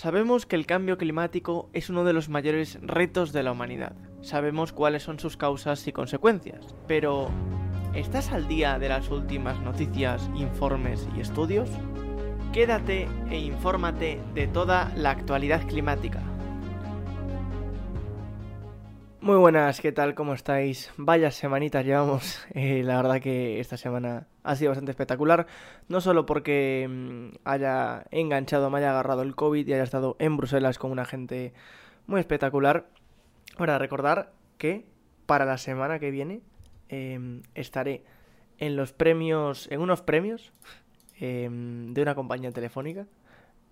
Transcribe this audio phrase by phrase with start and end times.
[0.00, 3.92] Sabemos que el cambio climático es uno de los mayores retos de la humanidad.
[4.22, 6.74] Sabemos cuáles son sus causas y consecuencias.
[6.86, 7.28] Pero,
[7.94, 11.68] ¿estás al día de las últimas noticias, informes y estudios?
[12.50, 16.19] Quédate e infórmate de toda la actualidad climática.
[19.30, 20.16] Muy buenas, ¿qué tal?
[20.16, 20.92] ¿Cómo estáis?
[20.96, 22.44] Vaya semanitas llevamos.
[22.52, 25.46] Eh, la verdad que esta semana ha sido bastante espectacular.
[25.86, 30.36] No solo porque mm, haya enganchado, me haya agarrado el COVID y haya estado en
[30.36, 31.52] Bruselas con una gente
[32.08, 32.88] muy espectacular.
[33.56, 34.84] Ahora, recordar que
[35.26, 36.40] para la semana que viene
[36.88, 38.02] em, estaré
[38.58, 40.52] en los premios, en unos premios
[41.20, 43.06] em, de una compañía telefónica.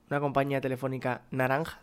[0.08, 1.80] Una compañía telefónica naranja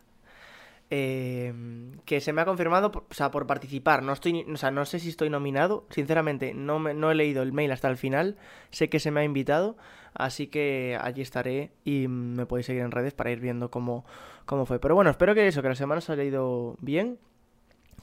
[0.92, 4.04] Em, que se me ha confirmado, o sea, por participar.
[4.04, 5.86] No estoy, o sea, no sé si estoy nominado.
[5.90, 8.38] Sinceramente, no, me, no he leído el mail hasta el final.
[8.70, 9.78] Sé que se me ha invitado,
[10.14, 14.06] así que allí estaré y me podéis seguir en redes para ir viendo cómo,
[14.46, 14.80] cómo fue.
[14.80, 17.18] Pero bueno, espero que eso, que la semana se haya ido bien.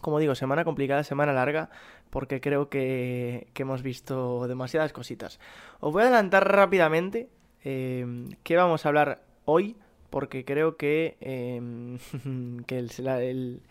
[0.01, 1.71] Como digo, semana complicada, semana larga,
[2.11, 5.39] porque creo que, que hemos visto demasiadas cositas.
[5.79, 7.29] Os voy a adelantar rápidamente
[7.63, 8.05] eh,
[8.43, 9.77] qué vamos a hablar hoy
[10.13, 11.99] porque creo que, em,
[12.67, 13.63] que el,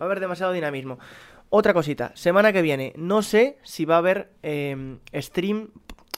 [0.00, 1.00] va a haber demasiado dinamismo.
[1.48, 5.70] Otra cosita, semana que viene, no sé si va a haber em, stream,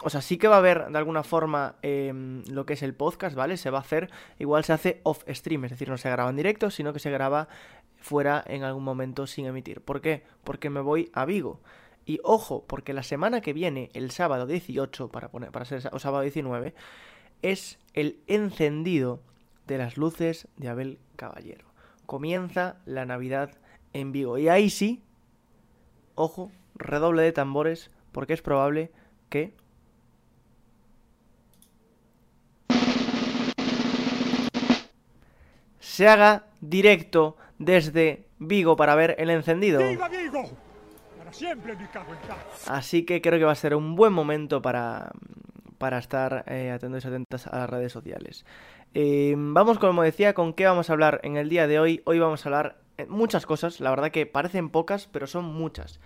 [0.03, 2.93] o sea, sí que va a haber de alguna forma em, lo que es el
[2.93, 3.57] podcast, ¿vale?
[3.57, 6.37] Se va a hacer, igual se hace off stream, es decir, no se graba en
[6.37, 7.49] directo, sino que se graba
[7.97, 9.81] fuera en algún momento sin emitir.
[9.81, 10.23] ¿Por qué?
[10.45, 11.63] Porque me voy a Vigo.
[12.05, 15.99] Y ojo, porque la semana que viene, el sábado 18, para, poner, para ser o
[15.99, 16.75] sábado 19,
[17.41, 19.23] es el encendido
[19.67, 21.67] de las luces de Abel Caballero.
[22.07, 23.51] Comienza la Navidad
[23.93, 24.39] en Vigo.
[24.39, 25.03] Y ahí sí,
[26.15, 28.91] ojo, redoble de tambores, porque es probable
[29.29, 29.55] que...
[35.79, 39.81] Se haga directo desde Vigo para ver el encendido.
[39.81, 40.51] ¡Viva Vigo!
[41.19, 41.77] Para siempre
[42.67, 45.13] Así que creo que va a ser un buen momento para,
[45.79, 48.45] para estar eh, atentos y atentas a las redes sociales.
[48.95, 52.03] Eh, vamos, como decía, con qué vamos a hablar en el día de hoy.
[52.05, 56.01] Hoy vamos a hablar eh, muchas cosas, la verdad que parecen pocas, pero son muchas.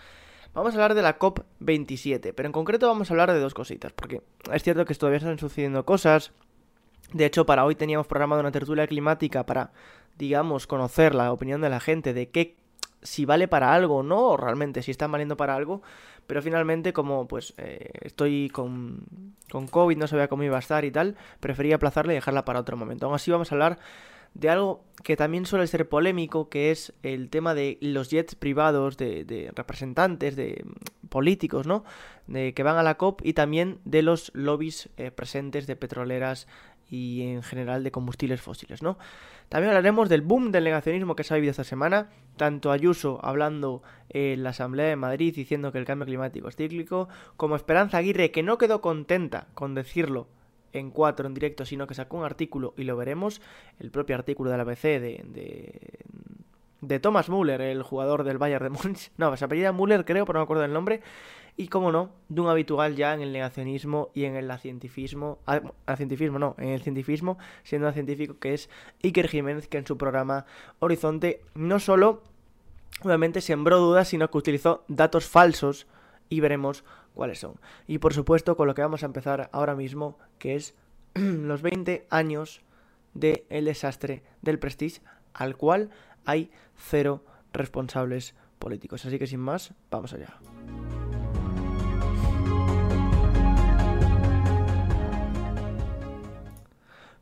[0.54, 3.92] Vamos a hablar de la COP27, pero en concreto vamos a hablar de dos cositas,
[3.92, 6.32] porque es cierto que todavía están sucediendo cosas.
[7.12, 9.72] De hecho, para hoy teníamos programado una tertulia climática para,
[10.16, 12.56] digamos, conocer la opinión de la gente de qué
[13.03, 15.82] si vale para algo o no, o realmente si están valiendo para algo.
[16.26, 19.04] Pero finalmente, como pues eh, estoy con,
[19.50, 22.60] con COVID, no sabía cómo iba a estar y tal, preferí aplazarla y dejarla para
[22.60, 23.06] otro momento.
[23.06, 23.78] Aún así vamos a hablar
[24.38, 28.97] de algo que también suele ser polémico, que es el tema de los jets privados
[28.97, 30.65] de, representantes, de
[31.09, 31.84] políticos, ¿no?
[32.26, 36.48] De que van a la COP y también de los lobbies eh, presentes de petroleras
[36.91, 38.98] y en general de combustibles fósiles, ¿no?
[39.49, 43.83] También hablaremos del boom del negacionismo que se ha vivido esta semana, tanto Ayuso hablando
[44.09, 48.33] en la Asamblea de Madrid diciendo que el cambio climático es cíclico, como Esperanza Aguirre
[48.33, 50.27] que no quedó contenta con decirlo
[50.73, 53.41] en cuatro en directo, sino que sacó un artículo y lo veremos,
[53.79, 55.81] el propio artículo de la BC de, de,
[56.81, 60.39] de Thomas Müller, el jugador del Bayern de Múnich, no, se apellida Müller creo, pero
[60.39, 61.03] no me acuerdo del nombre,
[61.56, 65.61] y como no, de un habitual ya en el negacionismo y en el cientifismo, ah,
[65.61, 68.69] no, en el cientifismo, siendo un científico que es
[69.03, 70.45] Iker Jiménez, que en su programa
[70.81, 72.22] Horizonte no solo
[73.03, 75.87] obviamente sembró dudas, sino que utilizó datos falsos
[76.28, 76.84] y veremos
[77.15, 77.55] cuáles son.
[77.87, 80.75] Y por supuesto con lo que vamos a empezar ahora mismo, que es
[81.15, 82.61] los 20 años
[83.15, 85.00] del el desastre del Prestige,
[85.33, 85.91] al cual
[86.27, 89.06] hay cero responsables políticos.
[89.06, 90.39] Así que sin más, vamos allá.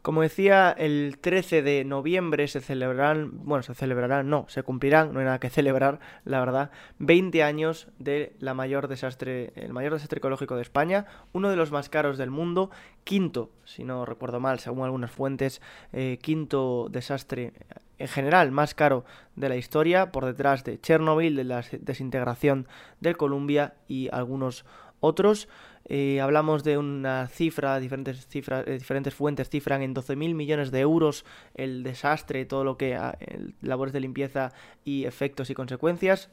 [0.04, 5.20] Como decía, el 13 de noviembre se celebrarán, bueno, se celebrarán, no, se cumplirán, no
[5.20, 10.18] hay nada que celebrar, la verdad, 20 años de la mayor desastre, el mayor desastre
[10.18, 12.70] ecológico de España, uno de los más caros del mundo,
[13.04, 15.62] quinto, si no recuerdo mal, según algunas fuentes,
[15.94, 17.54] eh, quinto desastre
[17.96, 19.06] en general más caro
[19.36, 22.68] de la historia, por detrás de Chernobyl, de la desintegración
[23.00, 24.66] del Columbia y algunos
[25.00, 25.48] otros.
[25.86, 30.80] Eh, hablamos de una cifra, diferentes, cifras, eh, diferentes fuentes cifran en 12.000 millones de
[30.80, 33.18] euros el desastre, todo lo que ah,
[33.60, 34.52] labores de limpieza
[34.84, 36.30] y efectos y consecuencias.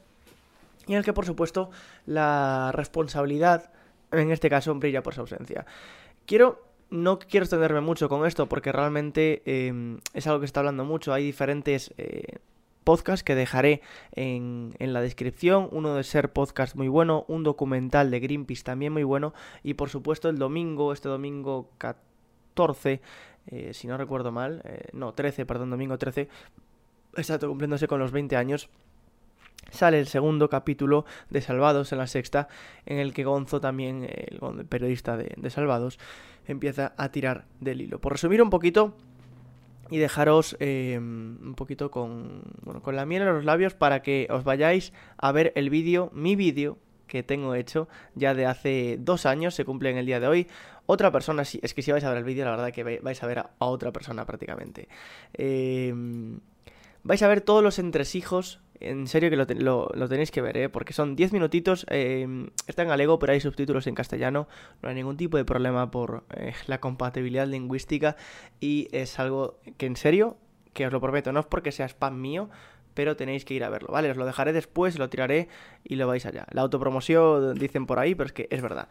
[0.86, 1.70] Y en el que, por supuesto,
[2.06, 3.72] la responsabilidad,
[4.10, 5.66] en este caso, brilla por su ausencia.
[6.26, 10.84] Quiero no quiero extenderme mucho con esto porque realmente eh, es algo que está hablando
[10.84, 11.14] mucho.
[11.14, 11.94] Hay diferentes
[12.84, 13.82] podcast que dejaré
[14.12, 15.68] en, en, la descripción.
[15.72, 19.88] Uno de ser podcast muy bueno, un documental de Greenpeace también muy bueno y por
[19.88, 23.00] supuesto el domingo, este domingo 14,
[23.46, 26.28] eh, si no recuerdo mal, eh, no, 13, perdón, domingo 13,
[27.16, 28.68] exacto, cumpliéndose con los 20 años,
[29.70, 32.48] sale el segundo capítulo de Salvados en la sexta,
[32.86, 35.98] en el que Gonzo también, el periodista de, Salvados,
[36.46, 38.00] empieza a tirar del hilo.
[38.00, 38.96] Por resumir un poquito
[39.92, 42.42] y dejaros em, un poquito con,
[42.82, 46.34] con la miel en los labios para que os vayáis a ver el vídeo, mi
[46.34, 50.28] vídeo, que tengo hecho ya de hace dos años, se cumple en el día de
[50.28, 50.46] hoy.
[50.86, 53.26] Otra persona, es que si vais a ver el vídeo, la verdad que vais a
[53.26, 54.88] ver a, otra persona prácticamente.
[55.34, 56.40] Em,
[57.02, 60.68] vais a ver todos los entresijos en serio que lo, tenéis que ver, ¿eh?
[60.68, 62.26] porque son 10 minutitos, eh,
[62.66, 64.48] está en galego, pero hay subtítulos en castellano,
[64.82, 68.16] no hay ningún tipo de problema por eh, la compatibilidad lingüística
[68.60, 70.36] y es algo que en serio,
[70.72, 72.50] que os lo prometo, no es porque sea spam mío,
[72.94, 74.10] pero tenéis que ir a verlo, ¿vale?
[74.10, 75.48] Os lo dejaré después, lo tiraré
[75.84, 76.46] y lo vais allá.
[76.50, 78.88] La autopromoción dicen por ahí, pero es que es verdad.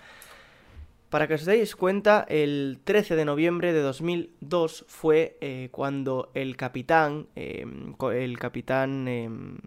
[1.12, 6.56] Para que os deis cuenta, el 13 de noviembre de 2002 fue eh, cuando el
[6.56, 9.58] capitán, em, el capitán em,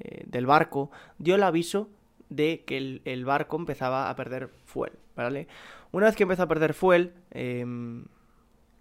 [0.00, 1.88] eh, del barco, dio el aviso
[2.28, 5.48] de que el, barco empezaba a perder fuel, ¿vale?
[5.92, 8.04] Una vez que empezó a perder fuel, em,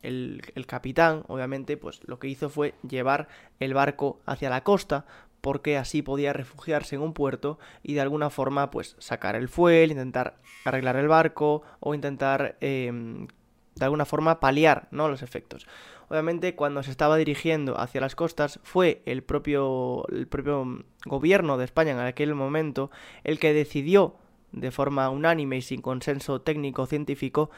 [0.01, 3.27] el, capitán, obviamente, pues lo que hizo fue llevar
[3.59, 5.05] el barco hacia la costa
[5.41, 9.91] porque así podía refugiarse en un puerto y de alguna forma pues sacar el fuel,
[9.91, 13.27] intentar arreglar el barco o intentar em,
[13.75, 15.07] de alguna forma paliar ¿no?
[15.07, 15.67] los efectos.
[16.09, 21.65] Obviamente cuando se estaba dirigiendo hacia las costas fue el propio, el propio gobierno de
[21.65, 22.91] España en aquel momento
[23.23, 24.15] el que decidió
[24.51, 27.49] de forma unánime y sin consenso técnico científico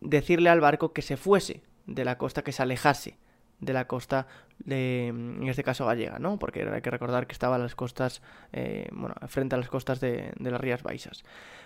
[0.00, 3.18] decirle al barco que se fuese de la costa, que se alejase
[3.60, 4.26] de la costa,
[4.58, 6.38] de, en este caso gallega, ¿no?
[6.38, 8.22] Porque hay que recordar que estaba a las costas,
[8.52, 11.24] eh, bueno, frente a las costas de, las Rías Baixas.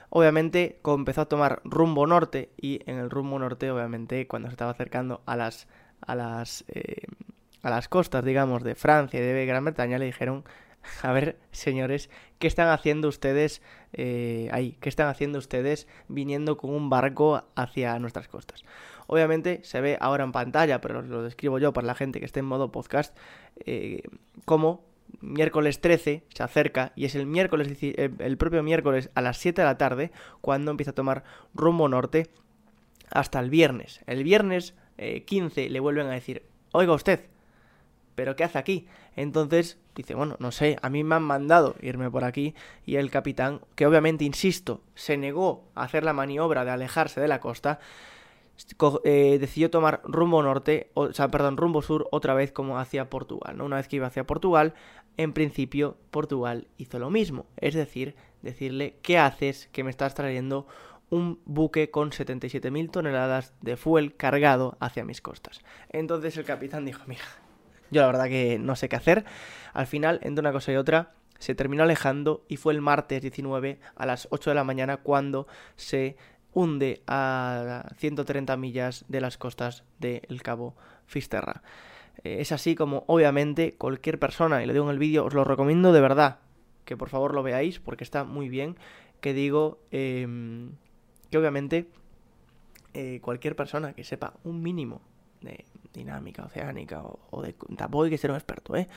[0.08, 4.70] Obviamente empezó a tomar rumbo norte y en el rumbo norte, obviamente, cuando se estaba
[4.70, 5.66] acercando a las,
[6.00, 7.02] a las, eh,
[7.62, 10.44] a las costas, digamos, de Francia y de Gran Bretaña, le dijeron,
[11.02, 13.62] a ver, señores, ¿qué están haciendo ustedes
[13.93, 14.76] eh, ahí?
[14.81, 18.64] ¿Qué están haciendo ustedes viniendo con un barco hacia nuestras costas?
[19.06, 22.41] Obviamente se ve ahora en pantalla, pero lo describo yo para la gente que esté
[22.41, 23.17] en modo podcast,
[23.67, 24.02] eh,
[24.44, 24.85] como
[25.20, 29.61] miércoles 13 se acerca y es el miércoles eh, el propio miércoles a las 7
[29.61, 31.25] de la tarde cuando empieza a tomar
[31.55, 32.29] rumbo norte
[33.11, 34.00] hasta el viernes.
[34.06, 34.75] El viernes
[35.26, 36.43] 15 eh, le vuelven a decir,
[36.73, 37.25] oiga usted,
[38.14, 38.87] ¿pero qué hace aquí?
[39.17, 42.55] Entonces dice, bueno, no sé, a mí me han mandado irme por aquí
[42.85, 47.29] y el capitán, que obviamente, insisto, se negó a hacer la maniobra de alejarse de
[47.29, 47.81] la costa,
[49.05, 53.56] eh, decidió tomar rumbo norte, o, sea, perdón, rumbo sur otra vez como hacia Portugal,
[53.56, 53.64] ¿no?
[53.64, 54.75] Una vez que iba hacia Portugal,
[55.17, 60.67] en principio Portugal hizo lo mismo, es decir, decirle, ¿qué haces que me estás trayendo
[61.10, 65.60] un buque con 77.000 toneladas de fuel cargado hacia mis costas?
[65.90, 67.24] Entonces el capitán dijo, mira,
[67.90, 69.24] yo la verdad que no sé qué hacer.
[69.72, 73.80] Al final, entre una cosa y otra, se terminó alejando y fue el martes 19
[73.96, 75.46] a las 8 de la mañana cuando
[75.76, 76.16] se
[76.52, 81.62] hunde a 130 millas de las costas del Cabo Fisterra.
[82.24, 85.44] Eh, es así como, obviamente, cualquier persona, y lo digo en el vídeo, os lo
[85.44, 86.38] recomiendo de verdad,
[86.84, 88.76] que por favor lo veáis porque está muy bien,
[89.20, 90.72] que digo em,
[91.30, 91.88] que obviamente
[92.94, 95.00] eh, cualquier persona que sepa un mínimo
[95.40, 97.54] de dinámica oceánica o, de...
[97.76, 98.88] Tampoco hay que ser un experto, ¿eh?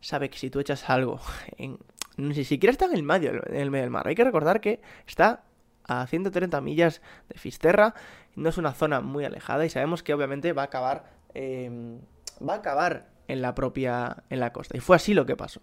[0.00, 1.20] Sabe que si tú echas algo
[1.56, 1.78] en...
[2.16, 4.08] Ni siquiera está en el medio, en el medio del mar.
[4.08, 5.44] Hay que recordar que está
[5.84, 7.94] a 130 millas de Fisterra.
[8.34, 12.00] No es una zona muy alejada y sabemos que obviamente va a acabar, em,
[12.46, 14.76] va a acabar en la propia, en la costa.
[14.76, 15.60] Y fue así lo que pasó.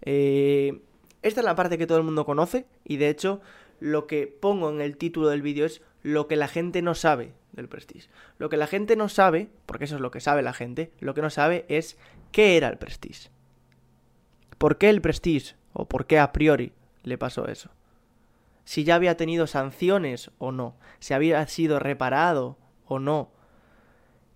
[0.00, 0.80] Eh,
[1.20, 3.42] esta es la parte que todo el mundo conoce y de hecho
[3.82, 7.32] lo que pongo en el título del vídeo es lo que la gente no sabe
[7.52, 8.08] del Prestige.
[8.38, 11.14] Lo que la gente no sabe, porque eso es lo que sabe la gente, lo
[11.14, 11.98] que no sabe es
[12.30, 13.30] qué era el Prestige.
[14.58, 15.54] ¿Por qué el Prestige?
[15.72, 16.72] ¿O por qué a priori
[17.02, 17.70] le pasó eso?
[18.64, 23.32] si ya había tenido sanciones o no, si había sido reparado o no,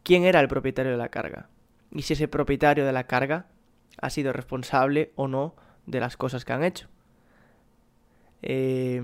[0.02, 1.48] quién era el propietario de la carga
[1.92, 3.46] y si ese propietario de la carga
[4.00, 5.54] ha sido responsable o no
[5.86, 6.88] de las cosas que han hecho.
[8.42, 9.02] Eh,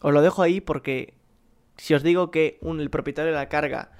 [0.00, 1.14] os lo dejo ahí porque
[1.76, 3.90] si os digo que el propietario de la carga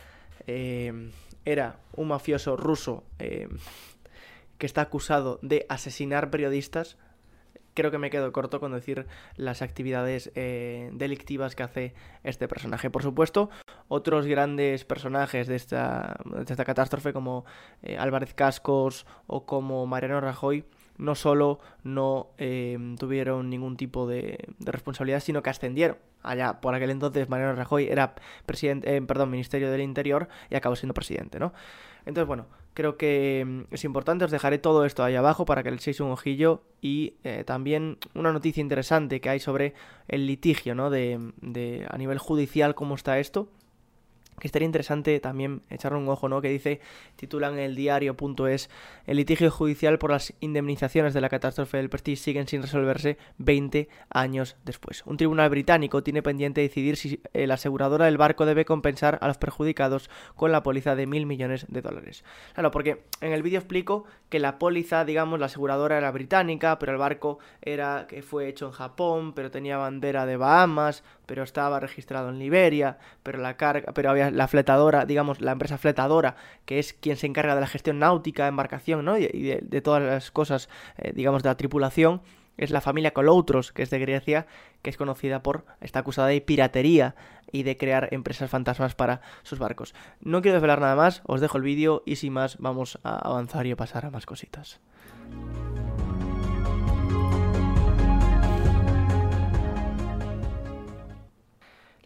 [0.46, 1.10] eh,
[1.44, 3.48] era un mafioso ruso eh,
[4.58, 6.96] que está acusado de asesinar periodistas,
[7.74, 9.06] creo que me quedo corto con decir
[9.36, 11.94] las actividades eh, delictivas que hace
[12.24, 12.90] este personaje.
[12.90, 13.50] Por supuesto,
[13.88, 17.44] otros grandes personajes de esta, de esta catástrofe como
[17.82, 20.64] eh, Álvarez Cascos o como Mariano Rajoy
[20.98, 26.90] no solo no eh, tuvieron ningún tipo de, responsabilidad, sino que ascendieron allá por aquel
[26.90, 28.14] entonces Mariano Rajoy era
[28.46, 31.52] presidente, eh, perdón, Ministerio del Interior y acabó siendo presidente, ¿no?
[32.04, 35.70] Entonces, bueno, creo que mm, es importante, os dejaré todo esto ahí abajo para que
[35.70, 39.74] le echéis un ojillo y eh, también una noticia interesante que hay sobre
[40.08, 40.90] el litigio, ¿no?
[40.90, 43.48] De a nivel judicial, cómo está esto
[44.38, 46.40] que estaría interesante también echarle un ojo, ¿no?
[46.40, 46.80] Que dice,
[47.16, 48.70] titulan el diario.es,
[49.06, 53.88] el litigio judicial por las indemnizaciones de la catástrofe del Prestige siguen sin resolverse 20
[54.10, 55.02] años después.
[55.06, 59.38] Un tribunal británico tiene pendiente decidir si la aseguradora del barco debe compensar a los
[59.38, 62.24] perjudicados con la póliza de mil millones de dólares.
[62.54, 66.92] Claro, porque en el vídeo explico que la póliza, digamos, la aseguradora era británica, pero
[66.92, 71.80] el barco era que fue hecho en Japón, pero tenía bandera de Bahamas, pero estaba
[71.80, 76.78] registrado en Liberia, pero la carga, pero había la fletadora, digamos, la empresa fletadora, que
[76.78, 79.18] es quien se encarga de la gestión náutica, embarcación, ¿no?
[79.18, 82.22] Y de, todas las cosas, eh, digamos, de la tripulación,
[82.56, 84.46] es la familia Coloutros, que es de Grecia,
[84.82, 87.14] que es conocida por, está acusada de piratería
[87.52, 89.94] y de crear empresas fantasmas para sus barcos.
[90.20, 93.66] No quiero desvelar nada más, os dejo el vídeo y sin más vamos a avanzar
[93.66, 94.80] y a pasar a más cositas.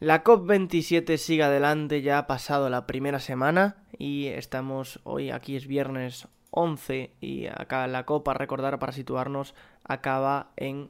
[0.00, 5.66] La COP27 sigue adelante, ya ha pasado la primera semana y estamos hoy, aquí es
[5.66, 9.54] viernes 11 y acá la COP, a recordar para situarnos,
[9.84, 10.88] acaba en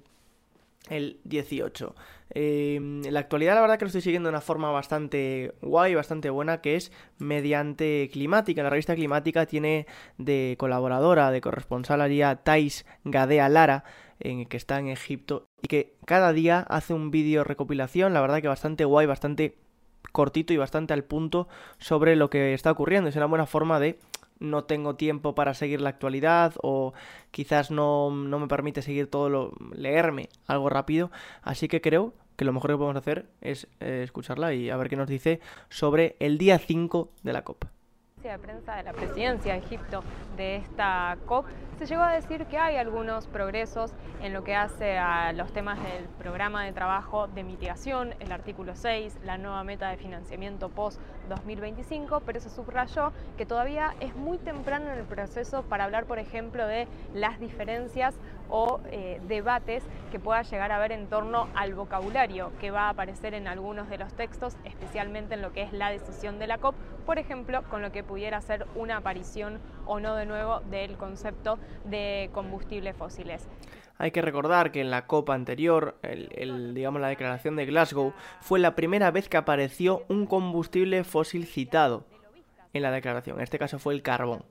[0.88, 1.96] el 18.
[2.34, 6.30] en la actualidad la verdad que lo estoy siguiendo de una forma bastante guay, bastante
[6.30, 8.62] buena, que es mediante Climática.
[8.62, 9.88] La revista Climática tiene
[10.18, 13.82] de colaboradora, de corresponsal allí a Thais Gadea Lara,
[14.20, 18.40] en, que está en Egipto, y que cada día hace un vídeo recopilación, la verdad
[18.40, 19.56] que bastante guay, bastante
[20.12, 21.48] cortito y bastante al punto
[21.78, 23.08] sobre lo que está ocurriendo.
[23.08, 23.98] Es una buena forma de
[24.40, 26.94] no tengo tiempo para seguir la actualidad o
[27.30, 31.10] quizás no, no me permite seguir todo lo leerme algo rápido
[31.42, 34.88] así que creo que lo mejor que podemos hacer es eh, escucharla y a ver
[34.88, 37.66] qué nos dice sobre el día 5 de la COP
[38.28, 40.02] de prensa de la presidencia de Egipto
[40.36, 41.46] de esta COP,
[41.78, 45.78] se llegó a decir que hay algunos progresos en lo que hace a los temas
[45.82, 52.20] del programa de trabajo de mitigación, el artículo 6, la nueva meta de financiamiento post-2025,
[52.26, 56.66] pero se subrayó que todavía es muy temprano en el proceso para hablar, por ejemplo,
[56.66, 58.14] de las diferencias
[58.50, 62.88] o eh, debates que pueda llegar a haber en torno al vocabulario que va a
[62.90, 66.58] aparecer en algunos de los textos, especialmente en lo que es la decisión de la
[66.58, 66.74] COP,
[67.06, 71.58] por ejemplo, con lo que pudiera ser una aparición o no de nuevo del concepto
[71.84, 73.48] de combustibles fósiles.
[73.98, 75.98] Hay que recordar que en la COP anterior,
[76.72, 82.06] digamos la declaración de Glasgow, fue la primera vez que apareció un combustible fósil citado
[82.72, 83.36] en la declaración.
[83.36, 84.42] En este caso fue el carbón.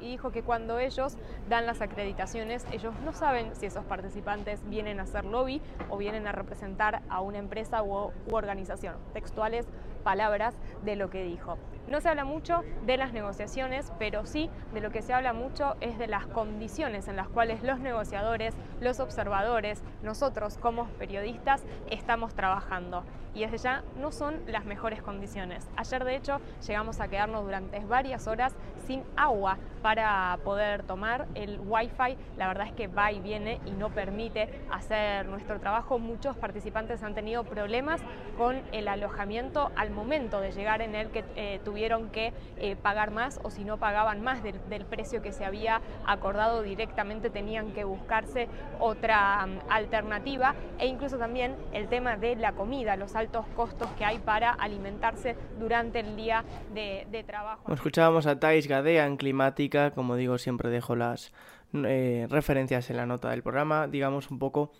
[0.00, 1.16] Y dijo que cuando ellos
[1.48, 6.26] dan las acreditaciones, ellos no saben si esos participantes vienen a hacer lobby o vienen
[6.26, 8.96] a representar a una empresa u, u organización.
[9.12, 9.66] Textuales
[10.02, 10.54] palabras
[10.84, 11.58] de lo que dijo.
[11.88, 15.76] No se habla mucho de las negociaciones, pero sí de lo que se habla mucho
[15.80, 22.34] es de las condiciones en las cuales los negociadores, los observadores, nosotros como periodistas estamos
[22.34, 23.04] trabajando.
[23.34, 25.68] Y desde ya no son las mejores condiciones.
[25.76, 28.54] Ayer de hecho llegamos a quedarnos durante varias horas
[28.86, 31.26] sin agua para poder tomar.
[31.34, 35.98] El wifi la verdad es que va y viene y no permite hacer nuestro trabajo.
[35.98, 38.00] Muchos participantes han tenido problemas
[38.36, 43.10] con el alojamiento al momento de llegar en el que eh, tuvieron que eh, pagar
[43.10, 47.84] más o si no pagaban más del, precio que se había acordado directamente tenían que
[47.84, 48.48] buscarse
[48.80, 54.04] otra mm, alternativa e incluso también el tema de la comida, los altos costos que
[54.04, 57.72] hay para alimentarse durante el día de, trabajo.
[57.72, 61.32] Escuchábamos a Thais Gadea en Climática, como digo siempre dejo las
[61.72, 64.72] eh, referencias en la nota del programa, digamos un poco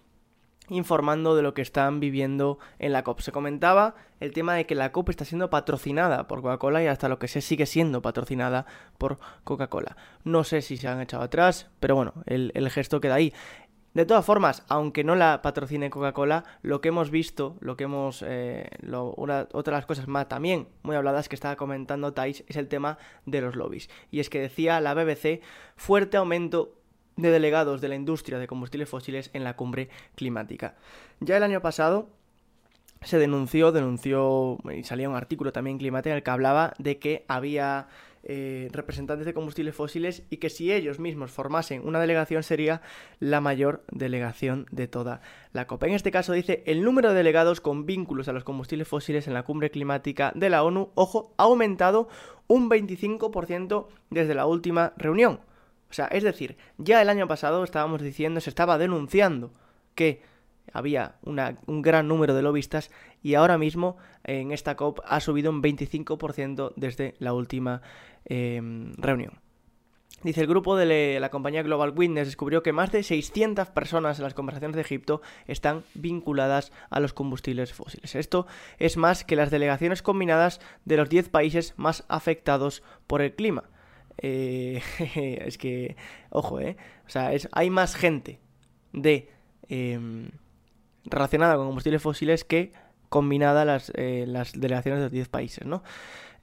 [0.68, 3.20] informando de lo que están viviendo en la COP.
[3.20, 7.08] Se comentaba el tema de que la COP está siendo patrocinada por Coca-Cola y hasta
[7.08, 8.66] lo que sé sigue siendo patrocinada
[8.98, 9.96] por Coca-Cola.
[10.24, 13.32] No sé si se han echado atrás, pero bueno, el, gesto queda ahí.
[13.94, 18.24] De todas formas, aunque no la patrocine Coca-Cola, lo que hemos visto, lo que hemos.
[18.26, 22.56] Eh, una, otra de las cosas más también muy habladas que estaba comentando Thais es
[22.56, 22.96] el tema
[23.26, 23.90] de los lobbies.
[24.10, 25.42] Y es que decía la BBC:
[25.76, 26.74] fuerte aumento
[27.16, 30.76] de delegados de la industria de combustibles fósiles en la cumbre climática.
[31.20, 32.08] Ya el año pasado
[33.02, 37.24] se denunció, denunció y salía un artículo también climático en el que hablaba de que
[37.28, 37.88] había
[38.24, 42.80] eh, representantes de combustibles fósiles y que si ellos mismos formasen una delegación sería
[43.18, 45.82] la mayor delegación de toda la COP.
[45.84, 49.34] En este caso dice el número de delegados con vínculos a los combustibles fósiles en
[49.34, 52.08] la cumbre climática de la ONU, ojo, ha aumentado
[52.46, 55.40] un 25% desde la última reunión.
[55.90, 59.52] O sea, es decir, ya el año pasado estábamos diciendo, se estaba denunciando
[59.94, 60.22] que
[60.72, 62.90] había un gran número de lobistas
[63.22, 67.82] y ahora mismo en esta COP ha subido un 25% desde la última
[68.24, 69.40] em, reunión.
[70.22, 74.24] Dice, el grupo de la compañía Global Witness descubrió que más de 600 personas en
[74.24, 78.14] las conversaciones de Egipto están vinculadas a los combustibles fósiles.
[78.14, 78.46] Esto
[78.78, 83.64] es más que las delegaciones combinadas de los 10 países más afectados por el clima.
[84.18, 84.80] Eh,
[85.44, 85.96] es que,
[86.30, 86.76] ojo, ¿eh?
[87.04, 88.38] O sea, es, hay más gente
[88.92, 89.28] de
[89.68, 90.30] em,
[91.04, 92.72] relacionada con combustibles fósiles que
[93.08, 95.82] combinada las, eh, las delegaciones de los 10 países, ¿no?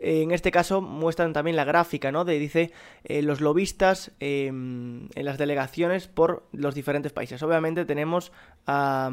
[0.02, 2.24] En este caso muestran también la gráfica, ¿no?
[2.24, 2.72] De dice
[3.04, 7.44] eh, los lobistas em, en las delegaciones por los diferentes países.
[7.44, 8.32] Obviamente tenemos
[8.66, 9.12] a...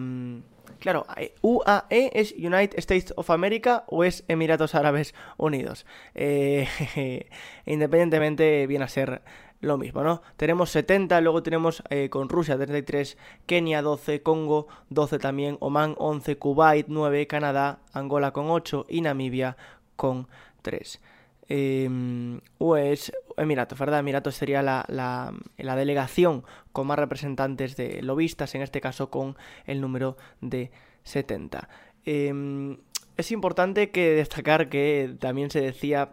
[0.78, 1.06] claro,
[1.42, 5.86] UAE es United States of America o es Emiratos Árabes Unidos.
[6.14, 6.68] Eh,
[7.66, 9.22] independientemente viene a ser
[9.66, 10.22] lo mismo, ¿no?
[10.36, 16.38] Tenemos 70, luego tenemos eh, con Rusia 33, Kenia 12, Congo 12 también, Oman 11,
[16.38, 19.56] Kuwait 9, Canadá, Angola con 8 y Namibia
[19.96, 20.28] con
[20.62, 21.00] 3.
[21.48, 22.40] Eh,
[22.78, 24.00] es Emiratos, ¿verdad?
[24.00, 29.36] Emiratos sería la, la, la, delegación con más representantes de lobistas, en este caso con
[29.66, 30.70] el número de
[31.04, 31.68] 70.
[32.04, 32.78] Em,
[33.16, 36.12] es importante que destacar que también se decía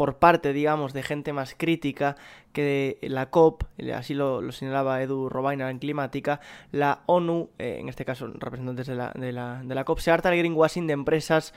[0.00, 2.16] por parte, digamos, de gente más crítica
[2.54, 3.64] que la COP,
[3.94, 6.40] así lo, señalaba Edu Robaina en Climática,
[6.72, 10.10] la ONU, eh, en este caso representantes de la, de la, de la COP, se
[10.10, 11.52] harta el greenwashing de empresas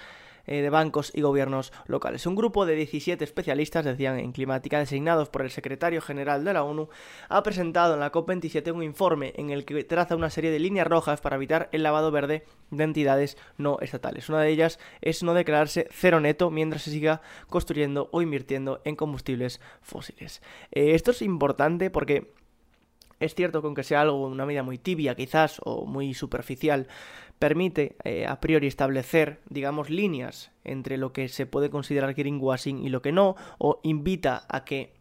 [0.45, 2.25] eh, de bancos y gobiernos locales.
[2.25, 6.63] Un grupo de 17 especialistas, decían en climática, designados por el secretario general de la
[6.63, 6.89] ONU,
[7.29, 10.87] ha presentado en la COP27 un informe en el que traza una serie de líneas
[10.87, 14.29] rojas para evitar el lavado verde de entidades no estatales.
[14.29, 18.95] Una de ellas es no declararse cero neto mientras se siga construyendo o invirtiendo en
[18.95, 20.41] combustibles fósiles.
[20.71, 22.33] Eh, esto es importante porque
[23.19, 26.87] es cierto que aunque sea algo, una medida muy tibia quizás o muy superficial,
[27.39, 32.89] permite eh, a priori establecer, digamos, líneas entre lo que se puede considerar greenwashing y
[32.89, 34.93] lo que no, o invita a que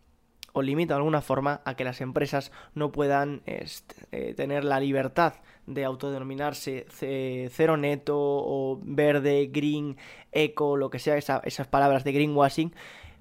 [0.54, 5.34] o limita de alguna forma a que las empresas no puedan eh, tener la libertad
[5.66, 6.86] de autodenominarse
[7.50, 9.96] cero neto o verde, green,
[10.30, 12.74] eco, lo que sea, esas palabras de greenwashing,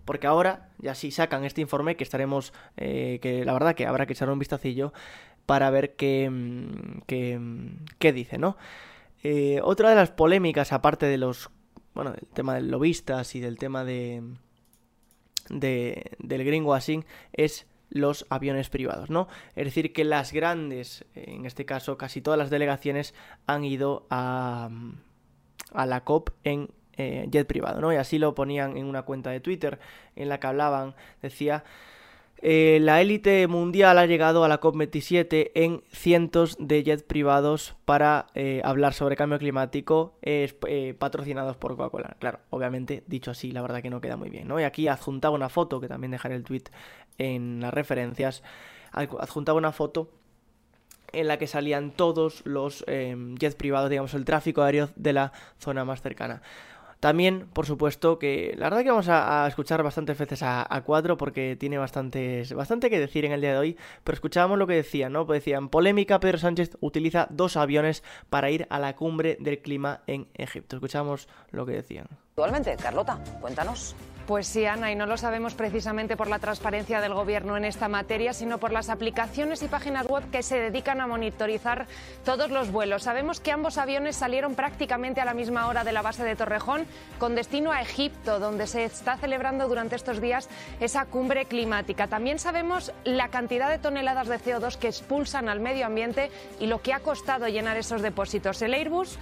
[0.05, 4.05] porque ahora ya sí sacan este informe que estaremos, eh, que la verdad que habrá
[4.05, 4.93] que echar un vistacillo
[5.45, 8.57] para ver qué, mm, qué, mm, qué dice, ¿no?
[9.23, 11.49] Eh, otra de las polémicas, aparte de los.
[11.93, 14.23] Bueno, del tema de lobistas y del tema de.
[15.49, 19.27] de del greenwashing, es los aviones privados, ¿no?
[19.55, 23.13] Es decir, que las grandes, en este caso casi todas las delegaciones,
[23.47, 24.69] han ido a,
[25.73, 27.93] a la COP en eh, jet privado, ¿no?
[27.93, 29.79] Y así lo ponían en una cuenta de Twitter
[30.15, 31.63] en la que hablaban, decía
[32.43, 38.27] eh, la élite mundial ha llegado a la COP27 en cientos de jets privados para
[38.33, 40.15] eh, hablar sobre cambio climático
[40.97, 42.17] patrocinados por Coca-Cola.
[42.19, 44.59] Claro, obviamente, dicho así, la verdad que no queda muy bien, ¿no?
[44.59, 46.63] Y aquí adjuntaba una foto, que también dejaré el tweet
[47.19, 48.43] en las referencias,
[48.91, 50.09] adjuntaba una foto
[51.13, 55.85] en la que salían todos los jets privados, digamos, el tráfico aéreo de la zona
[55.85, 56.41] más cercana.
[57.01, 61.55] También, por supuesto, que la verdad que vamos a, escuchar bastantes veces a, Cuatro porque
[61.59, 65.11] tiene bastantes, bastante que decir en el día de hoy, pero escuchábamos lo que decían,
[65.11, 65.25] ¿no?
[65.25, 70.01] Pues decían, polémica, Pedro Sánchez utiliza dos aviones para ir a la cumbre del clima
[70.05, 70.75] en Egipto.
[70.75, 72.07] Escuchamos lo que decían.
[72.41, 73.95] Actualmente, Carlota, cuéntanos.
[74.25, 77.87] Pues sí, Ana, y no lo sabemos precisamente por la transparencia del Gobierno en esta
[77.87, 81.85] materia, sino por las aplicaciones y páginas web que se dedican a monitorizar
[82.25, 83.03] todos los vuelos.
[83.03, 86.87] Sabemos que ambos aviones salieron prácticamente a la misma hora de la base de Torrejón,
[87.19, 90.49] con destino a Egipto, donde se está celebrando durante estos días
[90.79, 92.07] esa cumbre climática.
[92.07, 96.81] También sabemos la cantidad de toneladas de CO2 que expulsan al medio ambiente y lo
[96.81, 98.63] que ha costado llenar esos depósitos.
[98.63, 99.19] El Airbus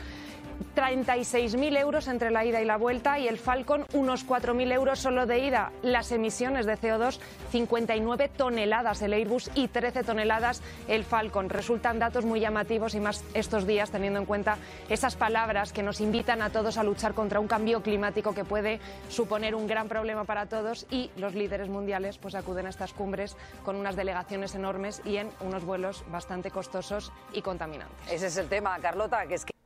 [0.75, 5.25] 36.000 euros entre la ida y la vuelta y el Falcon unos 4.000 euros solo
[5.25, 5.71] de ida.
[5.81, 7.19] Las emisiones de CO2,
[7.51, 11.49] 59 toneladas el Airbus y 13 toneladas el Falcon.
[11.49, 14.57] Resultan datos muy llamativos y más estos días teniendo en cuenta
[14.89, 18.79] esas palabras que nos invitan a todos a luchar contra un cambio climático que puede
[19.09, 23.35] suponer un gran problema para todos y los líderes mundiales pues acuden a estas cumbres
[23.63, 28.11] con unas delegaciones enormes y en unos vuelos bastante costosos y contaminantes.
[28.11, 29.58] Ese es el tema, Carlota, que es que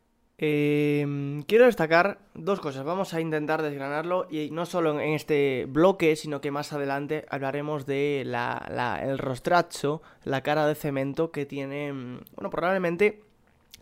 [0.46, 2.84] Em, quiero destacar dos cosas.
[2.84, 7.86] Vamos a intentar desgranarlo y no solo en este bloque, sino que más adelante hablaremos
[7.86, 13.24] de la, el rostracho, la cara de cemento que tiene, mm, bueno, probablemente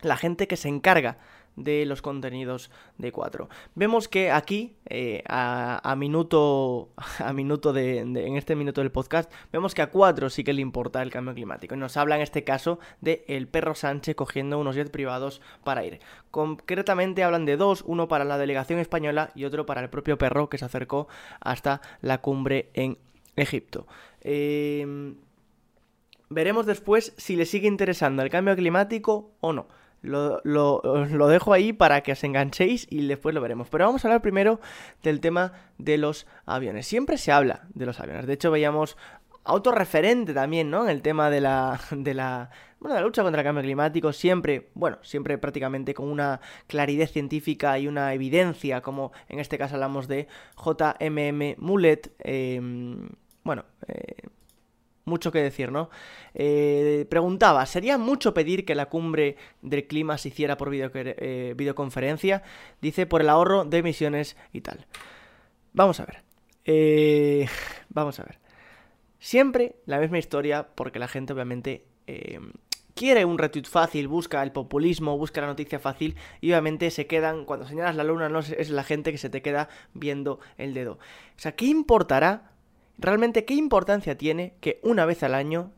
[0.02, 1.18] la gente que se encarga
[1.56, 3.48] de los contenidos de 4.
[3.74, 9.74] Vemos que aquí, eh, a, minuto, a minuto de, en este minuto del podcast, vemos
[9.74, 11.74] que a 4 sí que le importa el cambio climático.
[11.74, 15.84] Y nos habla en este caso de el perro Sánchez cogiendo unos jets privados para
[15.84, 16.00] ir.
[16.30, 20.48] Concretamente hablan de dos, uno para la delegación española y otro para el propio perro
[20.48, 21.08] que se acercó
[21.40, 22.98] hasta la cumbre en
[23.36, 23.86] Egipto.
[24.20, 25.14] Eh,
[26.28, 29.66] veremos después si le sigue interesando el cambio climático o no.
[30.02, 33.68] Lo, lo, dejo ahí para que os enganchéis y después lo veremos.
[33.68, 34.60] Pero vamos a hablar primero
[35.02, 36.86] del tema de los aviones.
[36.86, 38.26] Siempre se habla de los aviones.
[38.26, 38.96] De hecho, veíamos
[39.44, 40.84] autorreferente también, ¿no?
[40.84, 44.70] En el tema de la, de la, bueno, la lucha contra el cambio climático, siempre,
[44.74, 50.08] bueno, siempre prácticamente con una claridad científica y una evidencia, como en este caso hablamos
[50.08, 53.08] de JMM Mulet, em,
[53.44, 54.28] bueno, eh,
[55.04, 55.90] mucho que decir, ¿no?
[56.34, 62.42] Eh, preguntaba, ¿sería mucho pedir que la cumbre del clima se hiciera por eh, videoconferencia?
[62.80, 64.86] Dice, por el ahorro de emisiones y tal.
[65.72, 66.22] Vamos a ver.
[66.64, 67.46] Eh,
[67.88, 68.38] vamos a ver.
[69.18, 71.86] Siempre la misma historia, porque la gente obviamente
[72.94, 77.44] quiere un retweet fácil, busca el populismo, busca la noticia fácil y obviamente se quedan,
[77.44, 80.94] cuando señalas la luna, no es la gente que se te queda viendo el dedo.
[80.94, 82.51] O sea, ¿qué importará
[82.98, 85.72] realmente qué importancia tiene que una vez al año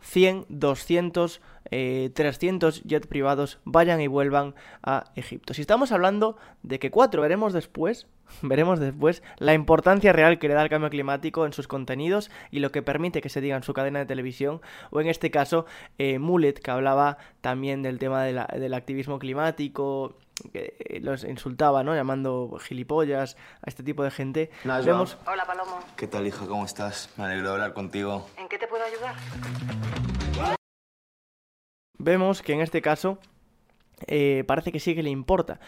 [0.00, 5.54] 100, 200, 300 jets privados vayan y vuelvan a Egipto.
[5.54, 8.06] Si estamos hablando de que cuatro veremos después,
[8.42, 12.60] veremos después la importancia real que le da el cambio climático en sus contenidos y
[12.60, 15.66] lo que permite que se diga en su cadena de televisión, o en este caso
[15.98, 20.16] eh, Mullet, que hablaba también del tema del activismo climático,
[20.52, 21.94] que eh, los insultaba, ¿no?
[21.94, 24.50] Llamando gilipollas a este tipo de gente.
[24.64, 25.16] Vemos...
[25.26, 25.78] Hola, Palomo.
[25.96, 26.46] ¿Qué tal, hija?
[26.46, 27.10] ¿Cómo estás?
[27.16, 28.26] Me alegro de hablar contigo.
[28.36, 29.14] ¿En qué te puedo ayudar?
[31.98, 33.18] Vemos que en este caso
[34.06, 35.60] eh, parece que sí que le importa.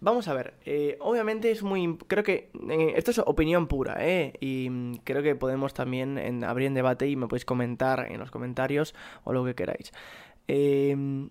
[0.00, 1.96] Vamos a ver, eh, obviamente es muy...
[2.06, 2.50] Creo que...
[2.94, 4.34] esto es opinión pura, ¿eh?
[4.40, 8.20] Y mm, creo que podemos también en, abrir en debate y me podéis comentar en
[8.20, 9.92] los comentarios o lo que queráis.
[10.48, 11.28] Eh,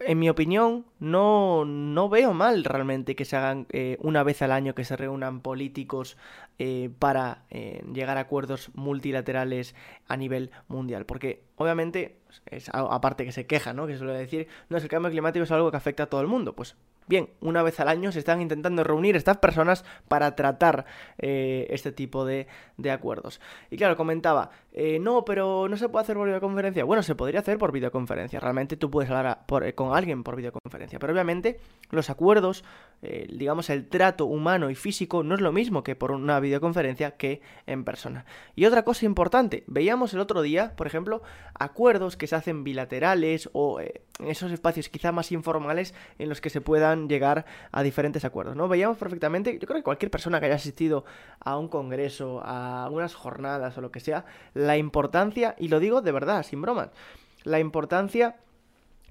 [0.00, 4.52] en mi opinión, no, no veo mal realmente que se hagan eh, una vez al
[4.52, 6.16] año que se reúnan políticos
[6.58, 9.74] eh, para eh, llegar a acuerdos multilaterales
[10.08, 11.04] a nivel mundial.
[11.04, 13.86] Porque obviamente, es, aparte que se queja, ¿no?
[13.86, 16.26] Que suele decir, no es el cambio climático es algo que afecta a todo el
[16.26, 16.54] mundo.
[16.54, 20.86] Pues Bien, una vez al año se están intentando reunir estas personas para tratar
[21.18, 22.46] este tipo de,
[22.88, 23.40] acuerdos.
[23.68, 26.84] Y claro, comentaba, eh, no, pero no se puede hacer por videoconferencia.
[26.84, 28.40] Bueno, se podría hacer por videoconferencia.
[28.40, 30.98] Realmente tú puedes hablar eh, con alguien por videoconferencia.
[30.98, 32.64] Pero obviamente los acuerdos,
[33.00, 37.40] digamos, el trato humano y físico no es lo mismo que por una videoconferencia que
[37.66, 38.26] en persona.
[38.54, 41.22] Y otra cosa importante, veíamos el otro día, por ejemplo,
[41.54, 46.50] acuerdos que se hacen bilaterales o en esos espacios quizá más informales en los que
[46.50, 48.68] se puedan llegar a diferentes acuerdos, ¿no?
[48.68, 51.04] Veíamos perfectamente, yo creo que cualquier persona que haya asistido
[51.40, 54.24] a un congreso, a unas jornadas o lo que sea,
[54.60, 56.90] la importancia, y lo digo de verdad, sin bromas,
[57.44, 58.36] la importancia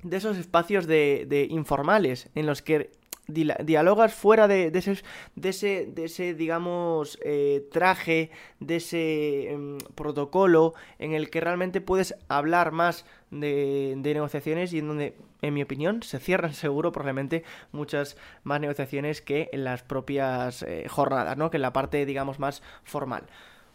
[0.03, 2.91] de esos espacios de, informales en los que
[3.27, 5.03] dialogas fuera de, ese,
[5.35, 11.79] de, ese, de ese, digamos, eh, traje, de ese em, protocolo en el que realmente
[11.79, 17.43] puedes hablar más de, negociaciones y en donde, en mi opinión, se cierran seguro probablemente
[17.71, 21.51] muchas más negociaciones que en las propias eh, jornadas, ¿no?
[21.51, 23.27] Que en la parte, digamos, más formal.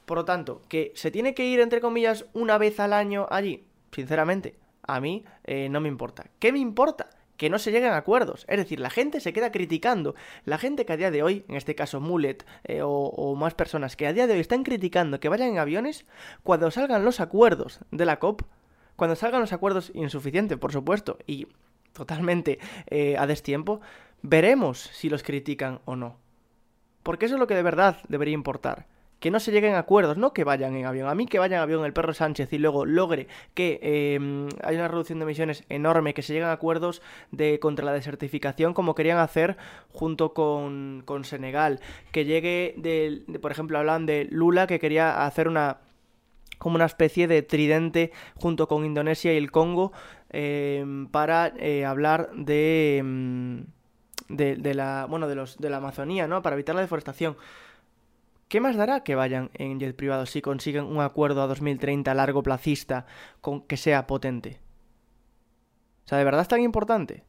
[0.04, 3.64] Por lo tanto, que se tiene que ir, entre comillas, una vez al año allí,
[3.92, 6.26] sinceramente, a mí eh, no me importa.
[6.38, 7.08] ¿Qué me importa?
[7.36, 8.44] que no se lleguen a acuerdos.
[8.48, 10.14] Es decir, la gente se queda criticando.
[10.44, 13.96] La gente que a día de hoy, en este caso Mullet eh, o, más personas,
[13.96, 16.06] que a día de hoy están criticando que vayan en aviones,
[16.42, 18.42] cuando salgan los acuerdos de la COP,
[18.96, 21.48] cuando salgan los acuerdos insuficientes, por supuesto, y
[21.92, 23.80] totalmente eh, a destiempo,
[24.22, 26.16] veremos si los critican o no.
[27.02, 28.86] Porque eso es lo que de verdad debería importar
[29.24, 31.08] que no se lleguen a acuerdos, no que vayan en avión.
[31.08, 34.20] A mí que vayan en avión el perro Sánchez y luego logre que eh,
[34.62, 38.74] haya una reducción de emisiones enorme, que se lleguen a acuerdos de contra la desertificación
[38.74, 39.56] como querían hacer
[39.94, 41.80] junto con, con Senegal.
[42.12, 45.78] Que llegue de, por ejemplo, hablan de Lula que quería hacer una
[46.58, 49.92] como una especie de tridente junto con Indonesia y el Congo
[50.32, 53.58] eh, para eh, hablar de, mm,
[54.28, 56.42] de, de, la bueno de los de la Amazonía, ¿no?
[56.42, 57.38] Para evitar la deforestación.
[58.48, 62.42] ¿Qué más dará que vayan en jet privado si consiguen un acuerdo a 2030 largo
[62.42, 63.06] placista
[63.40, 64.60] con que sea potente?
[66.04, 67.24] O sea, ¿de verdad es tan importante?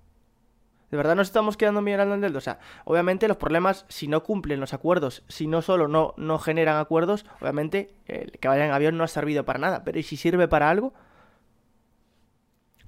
[0.91, 4.23] ¿De verdad nos estamos quedando mirando en el O sea, obviamente los problemas, si no
[4.23, 8.73] cumplen los acuerdos, si no solo no, no generan acuerdos, obviamente el que vayan en
[8.73, 9.83] avión no ha servido para nada.
[9.83, 10.93] Pero ¿y si sirve para algo?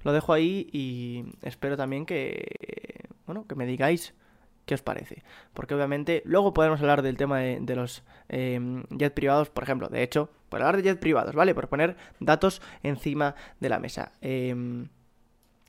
[0.04, 4.14] Lo dejo ahí y espero también que bueno, que me digáis
[4.68, 5.24] qué os parece.
[5.54, 9.88] Porque obviamente luego podemos hablar del tema de, los eh, jet privados, por ejemplo.
[9.88, 11.54] De hecho, por hablar de jet privados, ¿vale?
[11.54, 14.12] Por poner datos encima de la mesa.
[14.20, 14.54] Eh,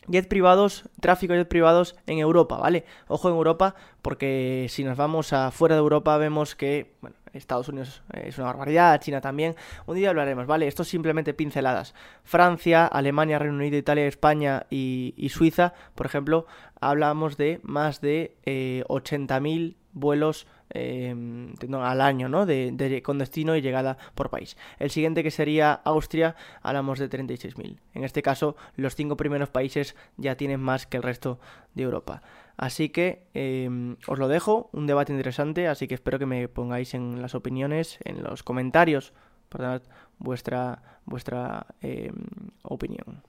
[0.08, 2.84] jet privados, tráfico de jet privados en Europa, ¿vale?
[3.08, 7.70] Ojo en Europa, porque si nos vamos a fuera de Europa vemos que, bueno, Estados
[7.70, 9.56] Unidos es una barbaridad, China también.
[9.86, 10.68] Un día hablaremos, ¿vale?
[10.68, 11.94] Esto es simplemente pinceladas.
[12.24, 16.46] Francia, Alemania, Reino Unido, Italia, España y, Suiza, por ejemplo,
[16.80, 22.46] hablamos de más de eh, 80.000 vuelos Em, al año, ¿no?
[22.46, 24.56] De, con destino y llegada por país.
[24.78, 27.80] El siguiente que sería Austria, hablamos de 36.000.
[27.96, 31.40] En este caso, los cinco primeros países ya tienen más que el resto
[31.74, 32.22] de Europa.
[32.56, 36.94] Así que em, os lo dejo, un debate interesante, así que espero que me pongáis
[36.94, 39.14] en las opiniones, en los comentarios,
[39.58, 39.82] dar
[40.20, 42.14] vuestra, vuestra em,
[42.62, 43.24] opinión.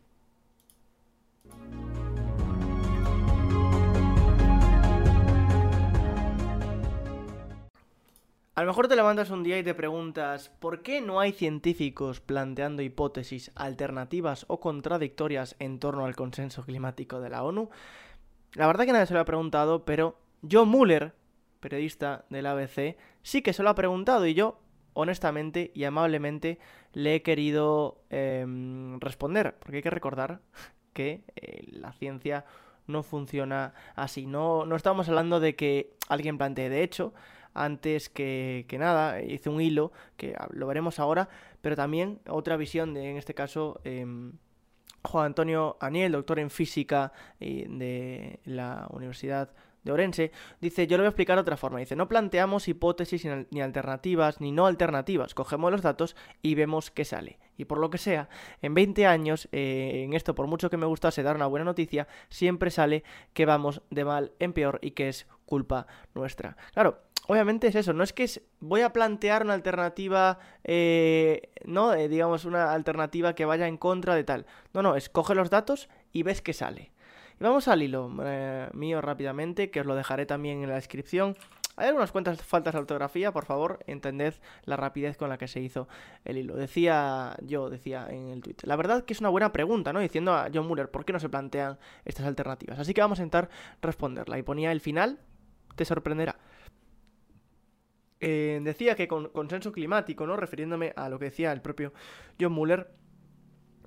[8.60, 12.20] A lo mejor te levantas un día y te preguntas ¿por qué no hay científicos
[12.20, 17.70] planteando hipótesis alternativas o contradictorias en torno al consenso climático de la ONU?
[18.52, 21.14] La verdad que nadie se lo ha preguntado, pero John Muller,
[21.58, 24.60] periodista del ABC, sí que se lo ha preguntado y yo,
[24.92, 26.58] honestamente y amablemente,
[26.92, 30.42] le he querido em, responder, porque hay que recordar
[30.92, 32.44] que eh, la ciencia
[32.86, 34.26] no funciona así.
[34.26, 37.14] No, no estamos hablando de que alguien plantee, de hecho,
[37.54, 41.28] antes que, nada, hice un hilo, que lo veremos ahora,
[41.60, 44.32] pero también otra visión de, en este caso, em,
[45.02, 49.50] Juan Antonio Aniel, doctor en física eh, de la Universidad
[49.82, 53.26] de Orense, dice, yo lo voy a explicar de otra forma, dice, no planteamos hipótesis
[53.50, 57.38] ni alternativas, ni no alternativas, cogemos los datos y vemos qué sale.
[57.56, 58.28] Y por lo que sea,
[58.62, 62.08] en 20 años, eh, en esto por mucho que me gustase dar una buena noticia,
[62.28, 66.56] siempre sale que vamos de mal en peor y que es culpa nuestra.
[66.72, 71.94] Claro, obviamente es eso, no es que voy a plantear una alternativa, eh, ¿no?
[71.94, 74.46] Eh, digamos, una alternativa que vaya en contra de tal.
[74.74, 76.90] No, no, escoge los datos y ves qué sale.
[77.38, 81.36] Y vamos al hilo eh, mío rápidamente, que os lo dejaré también en la descripción.
[81.76, 85.60] Hay algunas cuantas faltas de ortografía, por favor, entended la rapidez con la que se
[85.60, 85.86] hizo
[86.24, 86.56] el hilo.
[86.56, 88.56] Decía yo, decía en el tweet.
[88.62, 90.00] La verdad que es una buena pregunta, ¿no?
[90.00, 92.80] Diciendo a John Muller, ¿por qué no se plantean estas alternativas?
[92.80, 94.36] Así que vamos a intentar responderla.
[94.36, 95.20] Y ponía el final,
[95.76, 96.36] te sorprenderá.
[98.20, 100.36] Eh, decía que con consenso climático, ¿no?
[100.36, 101.92] Refiriéndome a lo que decía el propio
[102.38, 102.90] John Muller,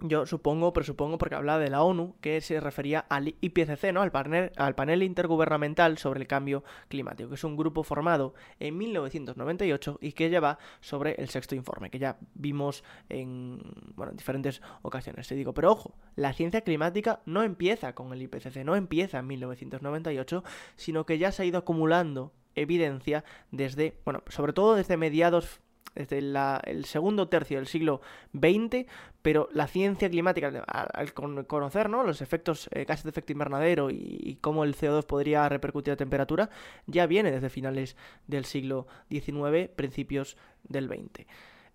[0.01, 4.01] yo supongo, presupongo, porque hablaba de la ONU, que se refería al IPCC, ¿no?
[4.01, 8.77] Al panel, al panel Intergubernamental sobre el Cambio Climático, que es un grupo formado en
[8.77, 13.61] 1998 y que lleva sobre el sexto informe, que ya vimos en,
[13.95, 15.27] bueno, en diferentes ocasiones.
[15.27, 19.27] Te digo, pero ojo, la ciencia climática no empieza con el IPCC, no empieza en
[19.27, 20.43] 1998,
[20.75, 25.61] sino que ya se ha ido acumulando evidencia desde, bueno, sobre todo desde mediados
[25.95, 28.01] desde el segundo tercio del siglo
[28.33, 28.85] XX,
[29.21, 32.03] pero la ciencia climática, al, conocer ¿no?
[32.03, 36.49] los efectos eh, gases de efecto invernadero y, cómo el CO2 podría repercutir a temperatura,
[36.87, 37.95] ya viene desde finales
[38.27, 41.27] del siglo XIX, principios del XX.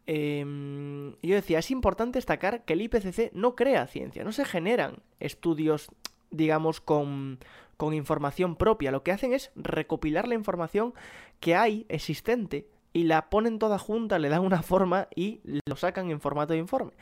[0.06, 4.96] Em, yo decía, es importante destacar que el IPCC no crea ciencia, no se generan
[5.20, 5.90] estudios,
[6.30, 7.38] digamos, con,
[7.78, 8.90] con información propia.
[8.90, 10.92] Lo que hacen es recopilar la información
[11.40, 16.10] que hay existente y la ponen toda junta, le dan una forma y lo sacan
[16.10, 16.92] en formato de informe.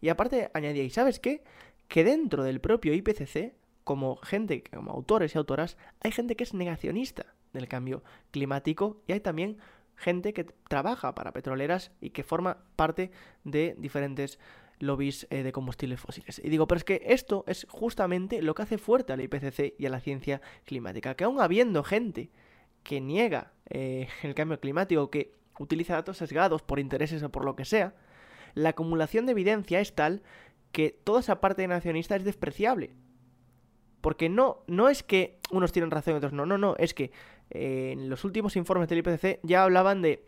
[0.00, 1.42] Y aparte añadía, ¿y sabes qué?
[1.88, 6.52] Que dentro del propio IPCC, como gente, como autores y autoras, hay gente que es
[6.52, 9.56] negacionista del cambio climático y hay también
[9.96, 13.10] gente que trabaja para petroleras y que forma parte
[13.44, 14.38] de diferentes
[14.78, 16.40] lobbies eh, de combustibles fósiles.
[16.42, 19.86] Y digo, pero es que esto es justamente lo que hace fuerte al IPCC y
[19.86, 22.30] a la ciencia climática, que aún habiendo gente
[22.82, 27.56] que niega eh, el cambio climático, que utiliza datos sesgados por intereses o por lo
[27.56, 27.94] que sea,
[28.54, 30.22] la acumulación de evidencia es tal
[30.72, 32.94] que toda esa parte nacionista es despreciable.
[34.00, 37.10] Porque no, no es que unos tienen razón y otros no, no, no, es que
[37.50, 40.24] eh, en los últimos informes del IPCC ya hablaban de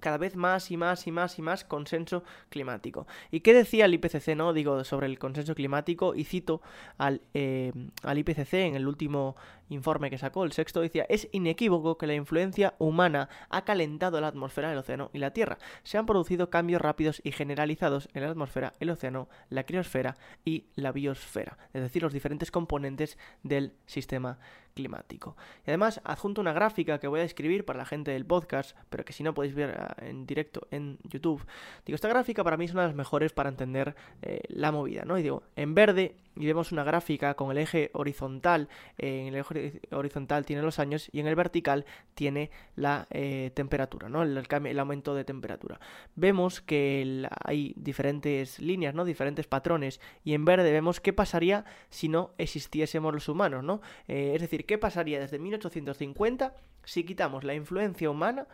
[0.00, 3.06] cada vez más y más y más y más consenso climático.
[3.30, 4.52] ¿Y qué decía el IPCC, no?
[4.52, 6.62] Digo, sobre el consenso climático, y cito
[6.98, 9.36] al, eh, al IPCC en el último
[9.68, 14.28] informe que sacó, el sexto, decía, es inequívoco que la influencia humana ha calentado la
[14.28, 15.58] atmósfera, el océano y la Tierra.
[15.82, 20.66] Se han producido cambios rápidos y generalizados en la atmósfera, el océano, la criosfera y
[20.74, 24.38] la biosfera, es decir, los diferentes componentes del sistema
[24.74, 25.36] climático.
[25.66, 29.04] Y además adjunto una gráfica que voy a escribir para la gente del podcast, pero
[29.04, 31.44] que si no podéis ver ah, en directo en YouTube.
[31.84, 35.04] Digo, esta gráfica para mí es una de las mejores para entender eh, la movida,
[35.04, 35.18] ¿no?
[35.18, 39.80] Y digo, en verde y vemos una gráfica con el eje horizontal, en el eje
[39.90, 44.22] horizontal tiene los años y en el vertical tiene la eh, temperatura, ¿no?
[44.22, 45.80] El, aumento de temperatura.
[46.14, 49.04] Vemos que hay diferentes líneas, ¿no?
[49.04, 53.80] Diferentes patrones y en verde vemos qué pasaría si no existiésemos los humanos, ¿no?
[54.08, 58.46] Eh, es decir, qué pasaría desde 1850 si quitamos la influencia humana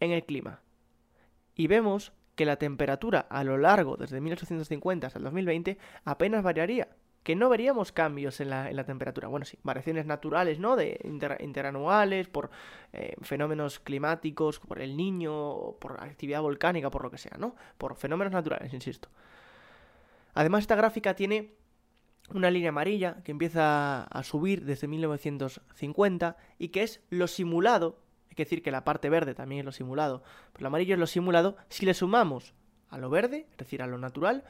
[0.00, 0.60] en el clima.
[1.54, 6.88] Y vemos que la temperatura a lo largo desde 1850 hasta el 2020 apenas variaría,
[7.22, 9.26] que no veríamos cambios en la, temperatura.
[9.26, 10.76] Bueno, sí, variaciones naturales, ¿no?
[10.76, 11.00] De
[11.40, 12.50] interanuales, por
[12.92, 17.56] eh, fenómenos climáticos, por el niño, por actividad volcánica, por lo que sea, ¿no?
[17.78, 19.08] Por fenómenos naturales, insisto.
[20.34, 21.54] Además, esta gráfica tiene
[22.34, 27.98] una línea amarilla que empieza a subir desde 1950 y que es lo simulado
[28.36, 31.06] que decir que la parte verde también es lo simulado, pero el amarillo es lo
[31.08, 32.54] simulado si le sumamos
[32.88, 34.44] a lo verde, es decir, a lo natural,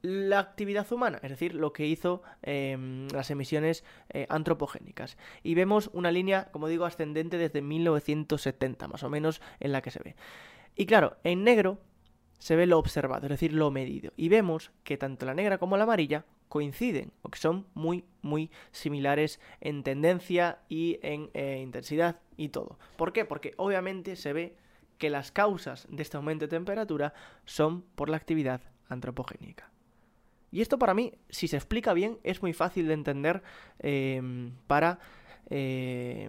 [0.00, 5.16] la actividad humana, es decir, lo que hizo em, las emisiones eh, antropogénicas.
[5.42, 9.90] Y vemos una línea, como digo, ascendente desde 1970, más o menos, en la que
[9.90, 10.16] se ve.
[10.74, 11.78] Y claro, en negro
[12.38, 14.12] se ve lo observado, es decir, lo medido.
[14.16, 18.50] Y vemos que tanto la negra como la amarilla coinciden, o que son muy, muy
[18.72, 22.78] similares en tendencia y en eh, intensidad y todo.
[22.98, 23.24] ¿Por qué?
[23.24, 24.54] Porque obviamente se ve
[24.98, 27.14] que las causas de este aumento de temperatura
[27.46, 28.60] son por la actividad
[28.90, 29.70] antropogénica.
[30.50, 33.42] Y esto para mí, si se explica bien, es muy fácil de entender
[33.78, 34.20] eh,
[34.66, 34.98] para...
[35.48, 36.28] Eh,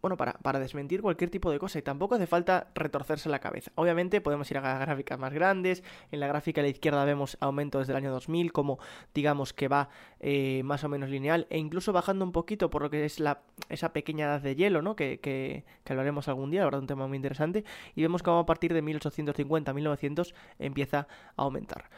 [0.00, 3.72] bueno, para, para, desmentir cualquier tipo de cosa y tampoco hace falta retorcerse la cabeza.
[3.74, 7.78] Obviamente podemos ir a gráficas más grandes, en la gráfica a la izquierda vemos aumento
[7.78, 8.78] desde el año 2000, como
[9.14, 9.88] digamos que va
[10.20, 13.42] eh, más o menos lineal e incluso bajando un poquito por lo que es la,
[13.68, 14.96] esa pequeña edad de hielo, ¿no?
[14.96, 18.46] Que, que, que hablaremos algún día, verdad un tema muy interesante, y vemos cómo a
[18.46, 21.90] partir de 1850-1900 empieza a aumentar.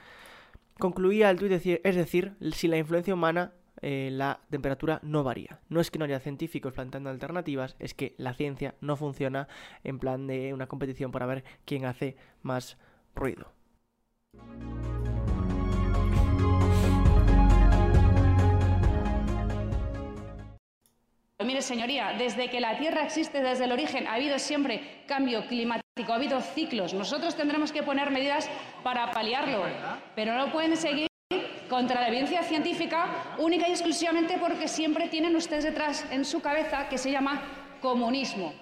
[0.79, 3.53] Concluía el tuit, es decir, si la influencia humana
[3.83, 5.61] eh, la temperatura no varía.
[5.69, 9.49] No es que no haya científicos planteando alternativas, es que la ciencia no funciona
[9.85, 12.79] en plan de una competición para ver quién hace más
[13.15, 13.53] ruido.
[21.45, 26.13] Mire, señoría, desde que la Tierra existe desde el origen ha habido siempre cambio climático,
[26.13, 26.95] ha habido ciclos.
[26.95, 28.49] Nosotros tendremos que poner medidas
[28.85, 29.65] para paliarlo,
[30.15, 31.10] pero no pueden seguir
[31.71, 33.07] contra la evidencia científica
[33.39, 37.43] única y exclusivamente porque siempre tienen ustedes detrás en su cabeza que se llama
[37.81, 38.53] comunismo.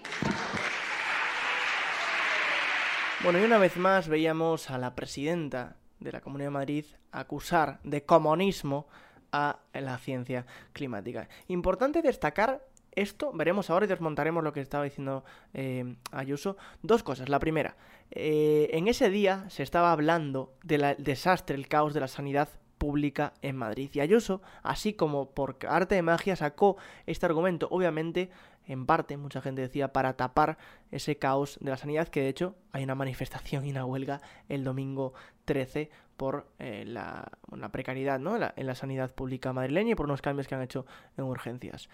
[3.25, 7.81] Bueno, y una vez más veíamos a la presidenta de la Comunidad de Madrid acusar
[7.83, 8.87] de comunismo
[9.33, 11.29] a la ciencia climática.
[11.49, 16.57] Importante destacar esto, veremos ahora y desmontaremos lo que estaba diciendo eh, Ayuso.
[16.83, 17.29] Dos cosas.
[17.29, 17.77] La primera,
[18.11, 23.35] eh, en ese día se estaba hablando del desastre, el caos de la sanidad pública
[23.43, 23.91] en Madrid.
[23.93, 28.31] Y Ayuso, así como por arte de magia, sacó este argumento, obviamente,
[28.67, 30.59] en parte, mucha gente decía, para tapar
[30.91, 34.63] ese caos de la sanidad, que de hecho hay una manifestación y una huelga el
[34.63, 35.15] domingo
[35.47, 37.31] 13 por eh, la,
[37.73, 38.37] precariedad ¿no?
[38.37, 40.85] en, la, sanidad pública madrileña y por unos cambios que han hecho
[41.17, 41.89] en urgencias.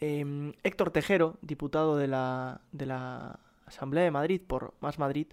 [0.00, 5.28] Em, Héctor Tejero, diputado de la, de la Asamblea de Madrid por Más Madrid,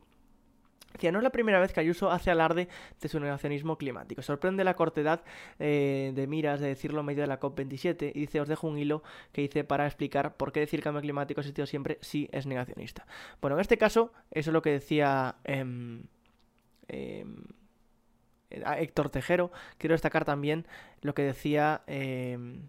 [0.94, 2.68] Decía, no es la primera vez que Ayuso hace alarde
[3.02, 4.22] de su negacionismo climático.
[4.22, 5.24] Sorprende la cortedad
[5.60, 8.78] eh, de miras de decirlo en medio de la COP27 y dice, os dejo un
[8.78, 12.46] hilo que dice para explicar por qué decir cambio climático ha existido siempre si es
[12.46, 13.08] negacionista.
[13.42, 16.04] Bueno, en este caso, eso es lo que decía em,
[16.88, 17.44] em,
[18.50, 19.52] Héctor Tejero.
[19.80, 20.68] Quiero destacar también
[21.02, 21.82] lo que decía...
[21.88, 22.68] Em,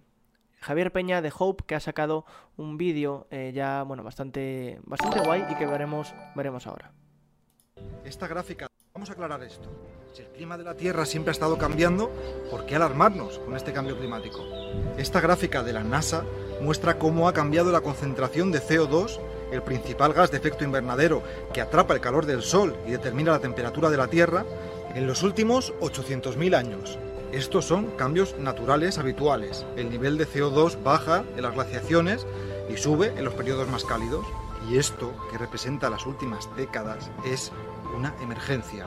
[0.61, 2.25] Javier Peña de Hope que ha sacado
[2.57, 6.91] un vídeo eh, ya bueno bastante bastante guay y que veremos veremos ahora.
[8.05, 9.69] Esta gráfica, vamos a aclarar esto.
[10.13, 12.13] Si el clima de la Tierra siempre ha estado cambiando,
[12.51, 14.45] ¿por qué alarmarnos con este cambio climático?
[14.99, 16.23] Esta gráfica de la NASA
[16.61, 19.19] muestra cómo ha cambiado la concentración de CO2,
[19.51, 21.23] el principal gas de efecto invernadero
[21.55, 24.45] que atrapa el calor del Sol y determina la temperatura de la Tierra,
[24.95, 26.99] en los últimos 800.000 años.
[27.33, 29.65] Estos son cambios naturales habituales.
[29.77, 32.27] El nivel de CO2 baja en las glaciaciones
[32.69, 34.27] y sube en los periodos más cálidos.
[34.69, 37.53] Y esto, que representa las últimas décadas, es
[37.97, 38.87] una emergencia.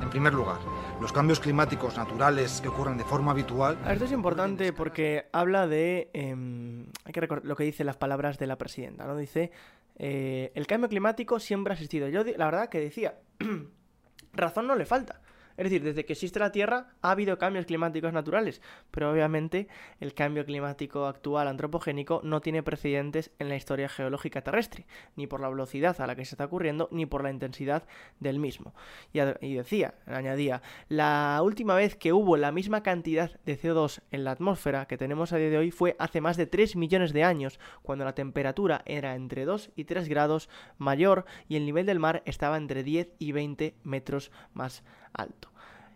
[0.00, 0.58] En primer lugar,
[1.00, 3.78] los cambios climáticos naturales que ocurren de forma habitual.
[3.88, 6.10] Esto es importante porque habla de.
[6.12, 9.16] Em, hay que recordar lo que dicen las palabras de la presidenta, ¿no?
[9.16, 9.50] Dice.
[9.98, 12.08] Eh, el cambio climático siempre ha existido.
[12.08, 13.18] Yo, la verdad, que decía.
[14.32, 15.20] razón no le falta.
[15.56, 19.68] Es decir, desde que existe la Tierra ha habido cambios climáticos naturales, pero obviamente
[20.00, 24.86] el cambio climático actual antropogénico no tiene precedentes en la historia geológica terrestre,
[25.16, 27.86] ni por la velocidad a la que se está ocurriendo, ni por la intensidad
[28.20, 28.74] del mismo.
[29.12, 34.32] Y, decía, añadía, la última vez que hubo la misma cantidad de CO2 en la
[34.32, 37.58] atmósfera que tenemos a día de hoy fue hace más de 3 millones de años,
[37.82, 40.48] cuando la temperatura era entre 2 y 3 grados
[40.78, 44.96] mayor y el nivel del mar estaba entre 10 y 20 metros más alto.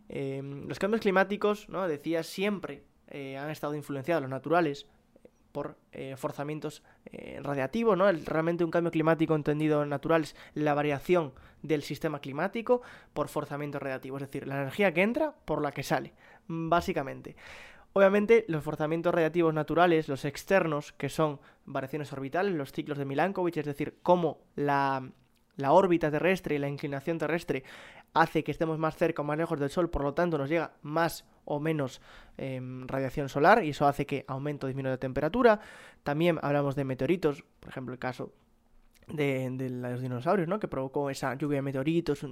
[0.08, 1.86] Em, los cambios climáticos, ¿no?
[1.86, 4.86] decía, siempre eh, han estado influenciados, los naturales,
[5.52, 8.10] por eh, forzamientos eh, radiativos, ¿no?
[8.10, 14.22] realmente un cambio climático entendido natural es la variación del sistema climático por forzamientos radiativos,
[14.22, 16.12] es decir, la energía que entra por la que sale,
[16.46, 17.36] básicamente.
[17.92, 23.58] Obviamente, los forzamientos radiativos naturales, los externos, que son variaciones orbitales, los ciclos de Milankovitch,
[23.58, 25.02] es decir, cómo la
[25.68, 27.64] órbita terrestre y la inclinación terrestre
[28.14, 30.72] hace que estemos más cerca o más lejos del Sol, por lo tanto nos llega
[30.82, 32.00] más o menos
[32.36, 35.60] em, radiación solar y eso hace que aumente o disminuya la temperatura.
[36.02, 38.32] También hablamos de meteoritos, por ejemplo el caso
[39.12, 40.58] de, los dinosaurios, ¿no?
[40.58, 42.24] Que provocó esa lluvia de meteoritos,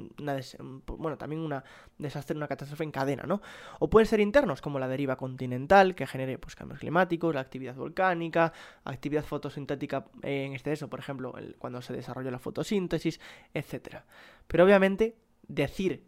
[0.86, 1.62] bueno, también una
[1.96, 3.40] desastre, una catástrofe en cadena, ¿no?
[3.80, 7.74] O pueden ser internos, como la deriva continental, que genere pues, cambios climáticos, la actividad
[7.74, 8.52] volcánica,
[8.84, 13.20] actividad fotosintética en exceso, por ejemplo, cuando se desarrolla la fotosíntesis,
[13.54, 14.02] etc.
[14.46, 15.16] Pero obviamente,
[15.48, 16.04] decir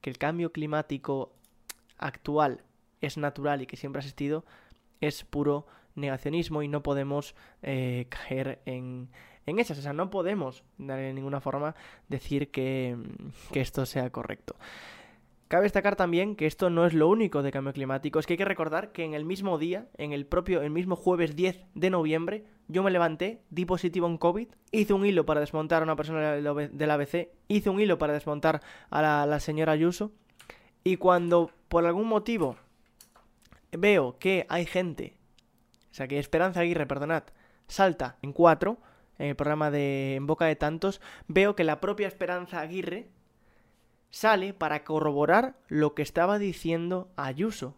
[0.00, 1.32] que el cambio climático
[1.98, 2.62] actual
[3.00, 4.44] es natural y que siempre ha existido
[5.00, 9.08] es puro negacionismo y no podemos eh, caer en
[9.46, 9.78] en esas.
[9.78, 11.74] O sea, no podemos de ninguna forma
[12.08, 12.96] decir que,
[13.52, 14.56] que esto sea correcto.
[15.48, 18.38] Cabe destacar también que esto no es lo único de cambio climático, es que hay
[18.38, 21.90] que recordar que en el mismo día, en el propio, el mismo jueves 10 de
[21.90, 25.94] noviembre, yo me levanté, di positivo en COVID, hice un hilo para desmontar a una
[25.94, 30.10] persona del ABC, hice un hilo para desmontar a la, la señora Ayuso,
[30.82, 32.56] y cuando por algún motivo
[33.70, 35.16] veo que hay gente,
[35.92, 37.22] o sea que Esperanza Aguirre, perdonad,
[37.68, 38.78] salta en cuatro,
[39.18, 43.08] en el programa de En Boca de Tantos, veo que la propia Esperanza Aguirre
[44.10, 47.74] sale para corroborar lo que estaba diciendo Ayuso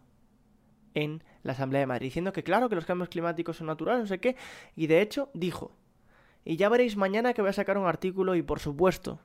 [0.93, 4.07] en la Asamblea de Madrid, diciendo que claro que los cambios climáticos son naturales, no
[4.07, 4.35] sé qué,
[4.75, 5.71] y de hecho dijo,
[6.45, 9.19] y ya veréis mañana que voy a sacar un artículo y por supuesto,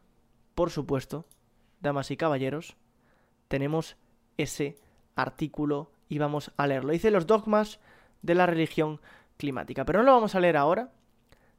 [0.54, 1.26] por supuesto,
[1.80, 2.76] damas y caballeros,
[3.48, 3.96] tenemos
[4.36, 4.76] ese
[5.16, 6.92] artículo y vamos a leerlo.
[6.92, 7.80] Dice los dogmas
[8.22, 9.00] de la religión
[9.36, 10.92] climática, pero no lo vamos a leer ahora,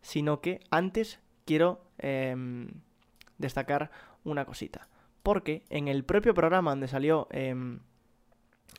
[0.01, 2.69] sino que antes quiero em,
[3.37, 3.91] destacar
[4.23, 4.87] una cosita.
[5.25, 7.79] Porque en el propio programa donde salió em,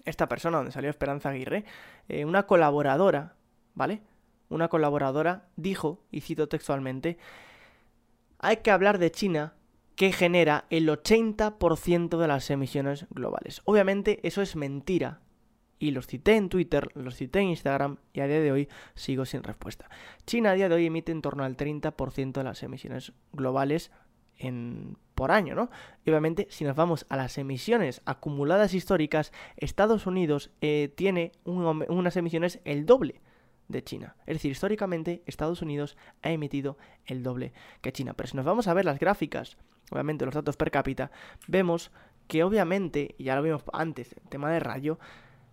[0.05, 1.65] esta persona, donde salió Esperanza Aguirre,
[2.09, 3.35] eh, una colaboradora,
[3.75, 4.01] ¿vale?
[4.49, 7.19] Una colaboradora dijo, y cito textualmente,
[8.39, 9.55] hay que hablar de China
[9.97, 13.61] que genera el 80% de las emisiones globales.
[13.65, 15.23] Obviamente eso es mentira,
[15.81, 19.25] y los cité en Twitter, los cité en Instagram y a día de hoy sigo
[19.25, 19.91] sin respuesta.
[20.27, 23.91] China a día de hoy emite en torno al 30% de las emisiones globales
[24.39, 25.71] en, por año, ¿no?
[26.05, 32.17] Y obviamente, si nos vamos a las emisiones acumuladas históricas, Estados Unidos eh, tiene unas
[32.17, 33.21] emisiones el doble
[33.69, 34.17] de China.
[34.27, 38.15] Es decir, históricamente Estados Unidos ha emitido el doble que China.
[38.15, 39.57] Pero si nos vamos a ver las gráficas,
[39.91, 41.11] obviamente los datos per cápita,
[41.49, 41.91] vemos
[42.29, 44.99] que obviamente, ya lo vimos antes, el tema de rayo,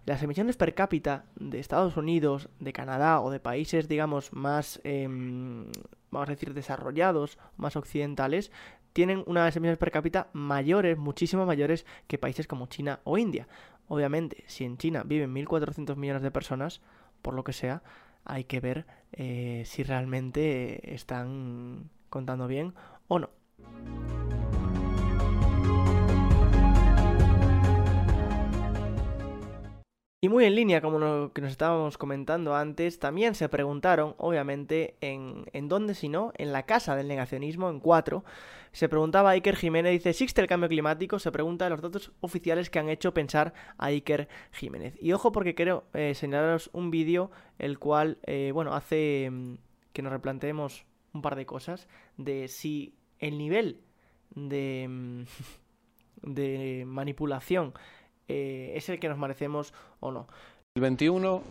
[0.05, 5.65] las emisiones per cápita de Estados Unidos, de Canadá o de países, digamos, más, em,
[6.11, 8.51] vamos a decir, desarrollados, más occidentales,
[8.91, 13.47] tienen unas emisiones per cápita mayores, muchísimo mayores que países como China o India.
[13.87, 16.81] Obviamente, si en China viven 1.400 millones de personas,
[17.21, 17.81] por lo que sea,
[18.25, 22.73] hay que ver eh, si realmente están contando bien
[23.07, 23.29] o no.
[30.23, 34.95] Y muy en línea, como lo que nos estábamos comentando antes, también se preguntaron, obviamente,
[35.01, 38.23] en, en dónde si no, en la casa del negacionismo, en cuatro,
[38.71, 41.19] se preguntaba a Iker Jiménez, dice, ¿existe el cambio climático?
[41.19, 44.95] Se pregunta de los datos oficiales que han hecho pensar a Iker Jiménez.
[45.01, 49.55] Y ojo porque quiero eh, señalaros un vídeo, el cual, eh, bueno, hace mm,
[49.91, 53.81] que nos replanteemos un par de cosas, de si el nivel
[54.33, 55.23] de, mm,
[56.33, 57.73] de manipulación
[58.27, 60.27] eh, es el que nos merecemos o no.
[60.75, 61.43] El 21,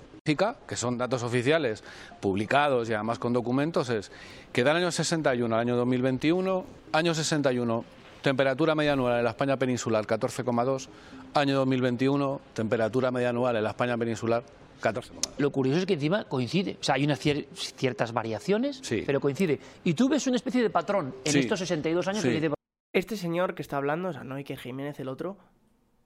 [0.66, 1.84] que son datos oficiales
[2.20, 4.10] publicados y además con documentos, es
[4.52, 7.84] que del año 61 al año 2021, año 61,
[8.20, 10.88] temperatura media anual en la España peninsular 14,2,
[11.34, 14.42] año 2021, temperatura media anual en la España peninsular
[14.80, 15.12] 14.
[15.38, 16.76] Lo curioso es que encima coincide.
[16.80, 19.60] O sea, hay unas ciertas variaciones, pero coincide.
[19.84, 22.50] Y tú ves una especie de patrón en estos 62 años que dice...
[22.92, 25.38] Este señor que está hablando, o sea, no hay que Jiménez el otro,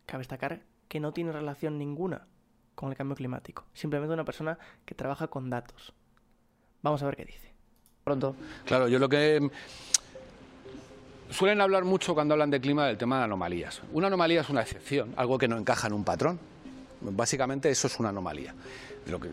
[0.07, 2.27] cabe destacar que no tiene relación ninguna
[2.75, 3.65] con el cambio climático.
[3.75, 5.93] Simplemente una persona que trabaja con datos.
[6.83, 7.53] Vamos a ver qué dice.
[8.05, 8.37] Pronto.
[8.65, 9.51] Claro, yo lo que
[11.31, 13.83] Suelen hablar mucho cuando hablan de clima del tema de anomalías.
[13.93, 16.39] Una anomalía es una excepción, algo que no encaja en un patrón.
[17.01, 18.55] Básicamente eso es una anomalía.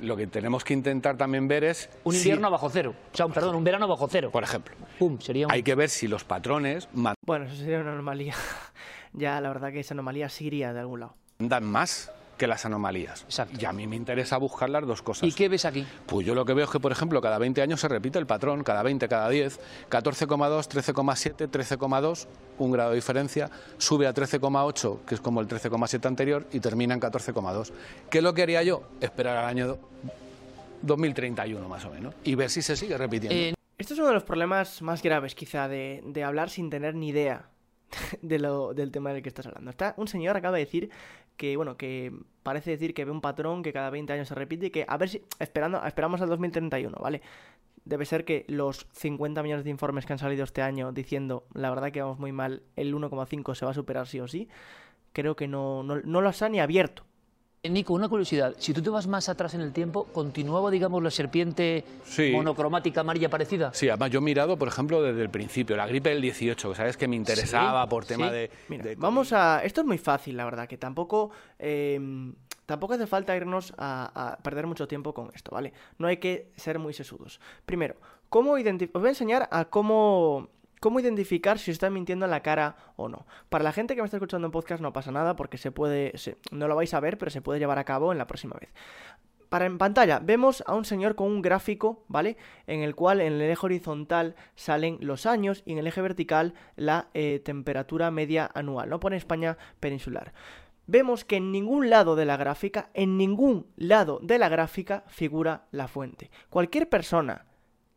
[0.02, 1.90] Lo que, tenemos que intentar también ver es...
[2.04, 4.30] Un invierno bajo cero, o sea, perdón, un verano bajo cero.
[4.32, 4.76] Por ejemplo.
[5.00, 6.88] Pum, sería Hay que ver si los patrones...
[7.26, 8.36] Bueno, eso sería una anomalía.
[9.14, 11.16] Ya la verdad que esa anomalía sí iría de algún lado.
[11.40, 13.24] Dan más que las anomalías.
[13.24, 13.58] Exacto.
[13.60, 15.28] Y a mí me interesa buscar las dos cosas.
[15.28, 15.86] ¿Y qué ves aquí?
[16.06, 18.26] Pues yo lo que veo es que, por ejemplo, cada 20 años se repite el
[18.26, 19.60] patrón, cada 20, cada 10,
[19.90, 26.06] 14,2, 13,7, 13,2, un grado de diferencia, sube a 13,8, que es como el 13,7
[26.08, 27.72] anterior, y termina en 14,2.
[28.10, 28.84] ¿Qué es lo que haría yo?
[29.00, 29.78] Esperar al año
[30.82, 33.36] 2031 más o menos y ver si se sigue repitiendo.
[33.36, 36.94] Eh, esto es uno de los problemas más graves quizá de, de hablar sin tener
[36.94, 37.53] ni idea
[38.22, 39.70] de lo, del tema del que estás hablando.
[39.70, 40.90] Está, un señor acaba de decir
[41.38, 42.14] que, bueno, que
[42.44, 44.98] parece decir que ve un patrón que cada 20 años se repite y que, a
[44.98, 47.22] ver si, esperando, esperamos al 2031, ¿vale?
[47.86, 51.70] Debe ser que los 50 millones de informes que han salido este año diciendo, la
[51.70, 54.48] verdad que vamos muy mal, el 1,5 se va a superar sí o sí,
[55.12, 57.04] creo que no, no, no los ha ni abierto.
[57.66, 58.56] Eh, Nico, una curiosidad.
[58.60, 61.86] Si tú te vas más atrás en el tiempo, ¿continuaba, digamos, la serpiente
[62.34, 63.74] monocromática amarilla parecida?
[63.74, 66.76] Sí, además yo he mirado, por ejemplo, desde el principio, la gripe del 18, que
[66.76, 68.52] sabes que me interesaba por tema de,
[68.98, 69.64] Vamos a...
[69.64, 71.32] Esto es muy fácil, la verdad, que tampoco...
[71.58, 72.36] Em,
[72.66, 75.72] tampoco hace falta irnos a, perder mucho tiempo con esto, ¿vale?
[75.98, 77.40] No hay que ser muy sesudos.
[77.66, 77.96] Primero,
[78.28, 78.98] ¿cómo identificar?
[78.98, 80.50] Os voy a enseñar a cómo
[80.84, 83.26] cómo identificar si está mintiendo en la cara o no.
[83.48, 86.12] Para la gente que me está escuchando en podcast no pasa nada porque se puede,
[86.52, 88.70] no lo vais a ver, pero se puede llevar a cabo en la próxima vez.
[89.48, 92.36] Para en pantalla vemos a un señor con un gráfico, ¿vale?
[92.68, 96.54] En el cual en el eje horizontal salen los años y en el eje vertical
[96.76, 98.90] la eh, temperatura media anual.
[98.90, 100.34] No pone España peninsular.
[100.86, 105.64] Vemos que en ningún lado de la gráfica, en ningún lado de la gráfica figura
[105.72, 106.30] la fuente.
[106.50, 107.46] Cualquier persona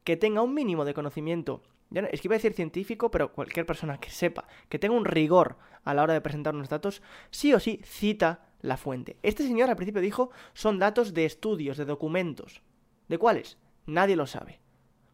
[0.05, 3.99] que tenga un mínimo de conocimiento es que iba a decir científico, pero cualquier persona
[3.99, 7.61] que sepa, que tenga un rigor a la hora de presentar unos datos, sí o
[7.61, 9.17] sí cita la fuente.
[9.23, 12.63] Este señor al principio dijo son datos de estudios, de documentos.
[13.09, 13.59] ¿De cuáles?
[13.87, 14.61] Nadie lo sabe.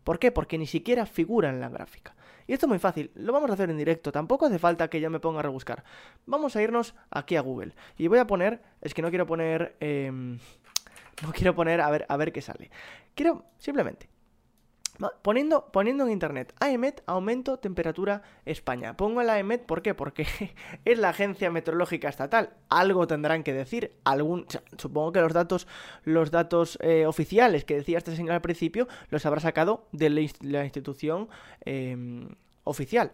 [0.03, 0.33] ¿Por qué?
[0.33, 2.17] Porque ni siquiera figura en la gráfica.
[2.47, 5.01] Y esto es muy fácil, lo vamos a hacer en directo, tampoco hace falta que
[5.01, 5.85] yo me ponga a rebuscar.
[6.27, 7.75] Vamos a irnos aquí a Google.
[7.97, 9.77] Y voy a poner, es que no quiero poner...
[9.79, 10.39] Em,
[11.23, 12.71] no quiero poner a ver, a ver qué sale.
[13.15, 14.12] Quiero simplemente
[15.23, 18.97] Poniendo, poniendo en internet AEMET, aumento temperatura España.
[18.97, 19.95] Pongo la AEMET, ¿por qué?
[19.95, 20.27] Porque
[20.85, 22.51] es la agencia meteorológica estatal.
[22.69, 23.93] Algo tendrán que decir.
[24.05, 24.47] Algún,
[24.79, 25.67] supongo que los datos,
[26.05, 30.65] los datos eh, oficiales que decía este señor al principio los habrá sacado de la,
[30.65, 31.29] institución
[31.65, 32.29] em,
[32.65, 33.13] oficial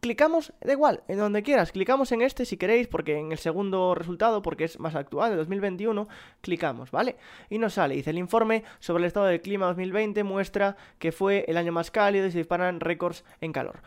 [0.00, 3.94] clicamos, da igual, en donde quieras, clicamos en este si queréis, porque en el segundo
[3.94, 6.08] resultado, porque es más actual, de 2021,
[6.40, 7.16] clicamos, ¿vale?
[7.50, 11.44] Y nos sale, dice, el informe sobre el estado del clima 2020 muestra que fue
[11.48, 13.82] el año más cálido y se disparan récords en calor.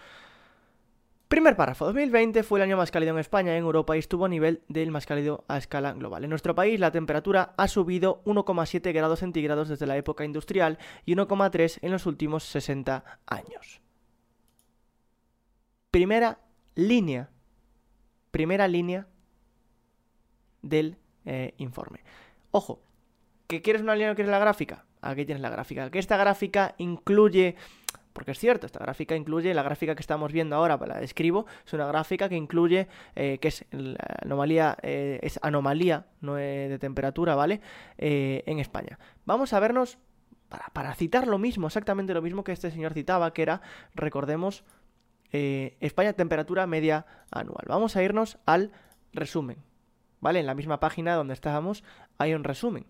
[1.27, 4.29] Primer párrafo, 2020 fue el año más cálido en España en Europa y estuvo a
[4.29, 6.23] nivel del más cálido a escala global.
[6.23, 11.15] En nuestro país la temperatura ha subido 1,7 grados centígrados desde la época industrial y
[11.15, 13.84] 1,3 en los últimos 60 años
[15.95, 16.39] primera
[16.75, 17.29] línea,
[18.31, 19.07] primera línea
[20.61, 22.01] del eh, informe.
[22.51, 22.81] Ojo,
[23.47, 24.83] ¿que quieres una línea o quieres la gráfica?
[24.99, 25.89] Aquí tienes la gráfica.
[25.89, 27.55] Que esta gráfica incluye,
[28.11, 31.71] porque es cierto, esta gráfica incluye, la gráfica que estamos viendo ahora, la describo, es
[31.71, 37.35] una gráfica que incluye, eh, que es la anomalía, eh, es anomalía no de temperatura,
[37.35, 37.61] ¿vale?
[37.97, 38.99] en España.
[39.23, 39.97] Vamos a vernos,
[40.49, 43.61] para, para citar lo mismo, exactamente lo mismo que este señor citaba, que era,
[43.93, 44.65] recordemos,
[45.37, 47.65] eh, España temperatura media anual.
[47.67, 48.71] Vamos a irnos al
[49.11, 49.57] resumen,
[50.21, 50.39] ¿vale?
[50.39, 51.83] En la misma página donde estábamos
[52.17, 52.85] hay un resumen,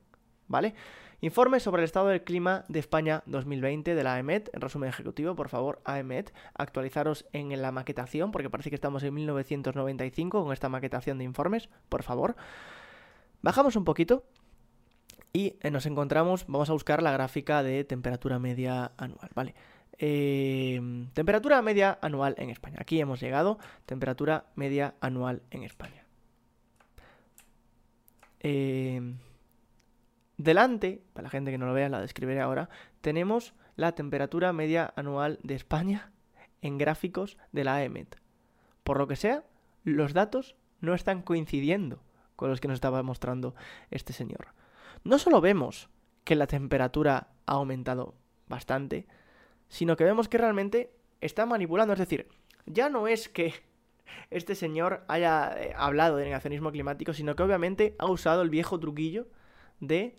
[0.48, 0.76] ¿vale?
[1.22, 5.34] Informe sobre el estado del clima de España 2020 de la AEMET, en resumen ejecutivo,
[5.34, 10.70] por favor, AEMET, actualizaros en la maquetación, porque parece que estamos en 1995 con esta
[10.70, 12.36] maquetación de informes, por favor.
[13.42, 14.24] Bajamos un poquito
[15.34, 19.56] y eh, nos encontramos, vamos a buscar la gráfica de temperatura media anual, ¿vale?
[19.98, 22.78] Em, temperatura media anual en España.
[22.80, 23.60] Aquí hemos llegado.
[23.86, 26.06] Temperatura media anual en España.
[28.40, 29.18] Em,
[30.38, 32.70] delante, para la gente que no lo vea, la describiré ahora,
[33.02, 36.12] tenemos la temperatura media anual de España
[36.62, 38.18] en gráficos de la EMET.
[38.84, 39.44] Por lo que sea,
[39.84, 42.04] los datos no están coincidiendo
[42.36, 43.56] con los que nos estaba mostrando
[43.92, 44.48] este señor.
[45.04, 45.90] No solo vemos
[46.24, 48.16] que la temperatura ha aumentado
[48.48, 49.08] bastante,
[49.68, 50.92] sino que vemos que realmente
[51.22, 51.94] está manipulando.
[51.94, 52.28] Es decir,
[52.66, 53.54] ya no es que
[54.30, 58.80] este señor haya eh, hablado de negacionismo climático, sino que obviamente ha usado el viejo
[58.80, 59.28] truquillo
[59.80, 60.18] de,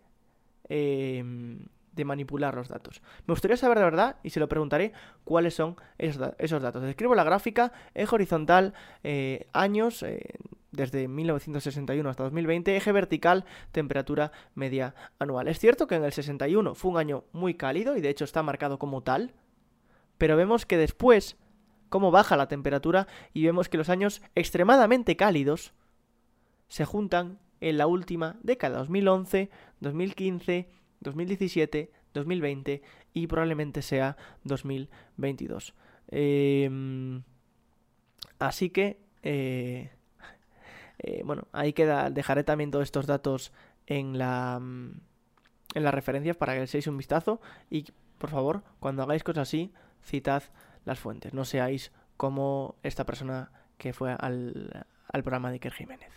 [0.69, 1.67] em,
[1.97, 3.03] de manipular los datos.
[3.27, 4.93] Me gustaría saber de verdad, y se lo preguntaré,
[5.25, 6.83] cuáles son esos, datos.
[6.83, 10.21] Describo la gráfica, eje horizontal, eh, años, eh,
[10.71, 15.49] desde 1961 hasta 2020, eje vertical, temperatura media anual.
[15.49, 18.43] Es cierto que en el 61 fue un año muy cálido y de hecho está
[18.43, 19.33] marcado como tal,
[20.19, 21.37] pero vemos que después
[21.89, 25.73] cómo baja la temperatura y vemos que los años extremadamente cálidos
[26.69, 30.69] se juntan en la última década, 2011, 2015,
[31.01, 32.83] 2017, 2020
[33.13, 35.75] y probablemente sea 2022.
[36.09, 37.23] Em,
[38.39, 39.91] así que, eh,
[40.99, 43.53] eh, bueno, ahí queda, dejaré también todos estos datos
[43.87, 44.61] en la
[45.75, 47.41] en las referencias para que les un vistazo
[47.71, 47.85] y
[48.19, 49.73] por favor, cuando hagáis cosas así,
[50.03, 50.43] citad
[50.85, 51.35] las fuentes.
[51.35, 54.87] No seáis como esta persona que fue al,
[55.23, 56.11] programa de Iker Jiménez.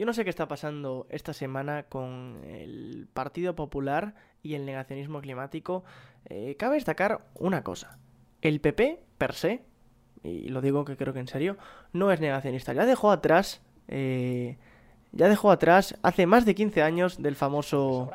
[0.00, 5.20] Yo no sé qué está pasando esta semana con el Partido Popular y el negacionismo
[5.20, 5.84] climático.
[6.24, 7.98] Eh, cabe destacar una cosa.
[8.40, 9.62] El PP, per se,
[10.22, 11.58] y lo digo que creo que en serio,
[11.92, 12.72] no es negacionista.
[12.72, 14.56] Ya dejó atrás eh,
[15.12, 18.10] ya dejó atrás hace más de 15 años del famoso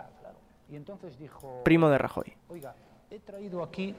[1.64, 2.34] primo de Rajoy.
[2.50, 2.74] Oiga,
[3.12, 3.94] he traído aquí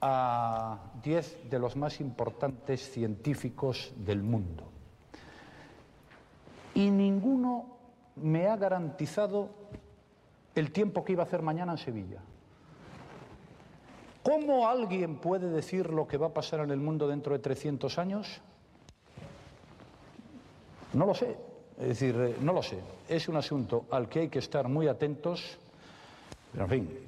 [0.00, 4.71] a 10 de los más importantes científicos del mundo
[6.74, 7.66] y ninguno
[8.16, 9.50] me ha garantizado
[10.54, 12.20] el tiempo que iba a hacer mañana en Sevilla.
[14.22, 17.98] ¿Cómo alguien puede decir lo que va a pasar en el mundo dentro de 300
[17.98, 18.40] años?
[20.92, 21.36] No lo sé.
[21.78, 24.88] Es decir, eh, no lo sé, es un asunto al que hay que estar muy
[24.88, 25.58] atentos,
[26.52, 26.98] pero en fin,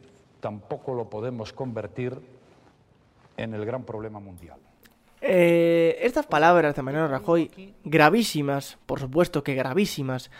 [0.40, 2.18] tampoco lo podemos convertir
[3.36, 4.58] en el gran problema mundial.
[5.26, 7.50] Eh, estas palabras de Mariano Rajoy,
[7.82, 10.30] gravísimas, por supuesto que gravísimas,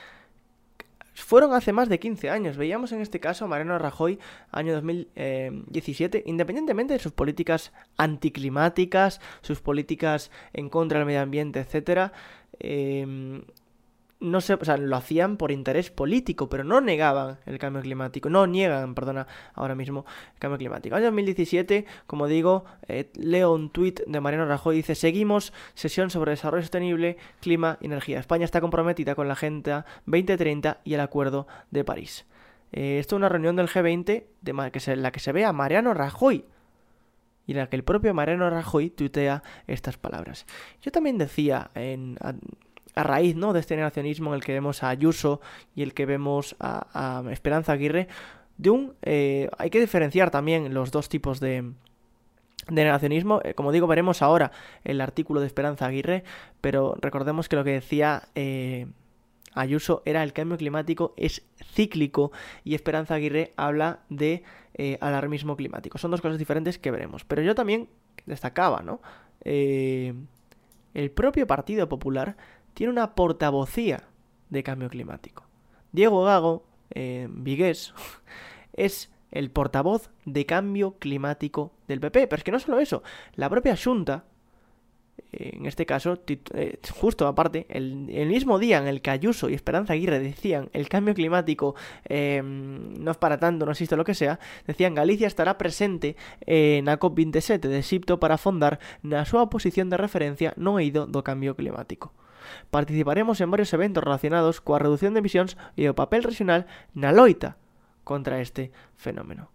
[1.14, 2.58] fueron hace más de 15 años.
[2.58, 4.18] Veíamos en este caso a Mariano Rajoy,
[4.50, 12.12] año 2017, independientemente de sus políticas anticlimáticas, sus políticas en contra del medio ambiente, etcétera.
[12.60, 13.42] Eh,
[14.24, 18.30] no sé, o sea, lo hacían por interés político, pero no negaban el cambio climático,
[18.30, 20.96] no niegan, perdona, ahora mismo el cambio climático.
[20.96, 26.32] Año 2017, como digo, eh, leo un tuit de Mariano Rajoy, dice, seguimos sesión sobre
[26.32, 28.18] desarrollo sostenible, clima y energía.
[28.18, 32.26] España está comprometida con la Agenda 2030 y el Acuerdo de París.
[32.72, 35.52] Eh, esto es una reunión del G20 de que en la que se ve a
[35.52, 36.44] Mariano Rajoy
[37.46, 40.46] y en la que el propio Mariano Rajoy tuitea estas palabras.
[40.80, 42.16] Yo también decía en,
[42.94, 43.52] a raíz ¿no?
[43.52, 45.40] de este negacionismo en el que vemos a Ayuso
[45.74, 48.08] y el que vemos a, Esperanza Aguirre,
[48.56, 48.94] de un...
[49.02, 51.72] Eh, hay que diferenciar también los dos tipos de,
[52.68, 53.40] de negacionismo.
[53.44, 54.52] Eh, como digo, veremos ahora
[54.84, 56.24] el artículo de Esperanza Aguirre,
[56.60, 58.86] pero recordemos que lo que decía eh,
[59.54, 61.42] Ayuso era el cambio climático es
[61.72, 62.32] cíclico
[62.62, 64.42] y Esperanza Aguirre habla de
[65.00, 65.98] alarmismo climático.
[65.98, 67.24] Son dos cosas diferentes que veremos.
[67.24, 67.88] Pero yo también
[68.26, 69.00] destacaba, ¿no?
[69.44, 72.36] el propio Partido Popular
[72.74, 74.04] tiene una portavocía
[74.50, 75.44] de cambio climático.
[75.92, 77.94] Diego Gago, eh, Vigués,
[78.72, 82.28] es el portavoz de cambio climático del PP.
[82.28, 83.02] Pero es que no solo eso,
[83.34, 84.24] la propia Junta,
[85.32, 89.92] en este caso, eh, justo aparte, el, mismo día en el que Ayuso y Esperanza
[89.92, 94.38] Aguirre decían el cambio climático em, no es para tanto, no existe lo que sea,
[94.66, 96.16] decían Galicia estará presente
[96.46, 101.26] en la COP27 de Egipto para fondar na súa posición de referencia no ido do
[101.26, 102.14] cambio climático.
[102.70, 107.56] Participaremos en varios eventos relacionados coa reducción de emisións e o papel regional na loita
[108.04, 109.50] contra este fenómeno.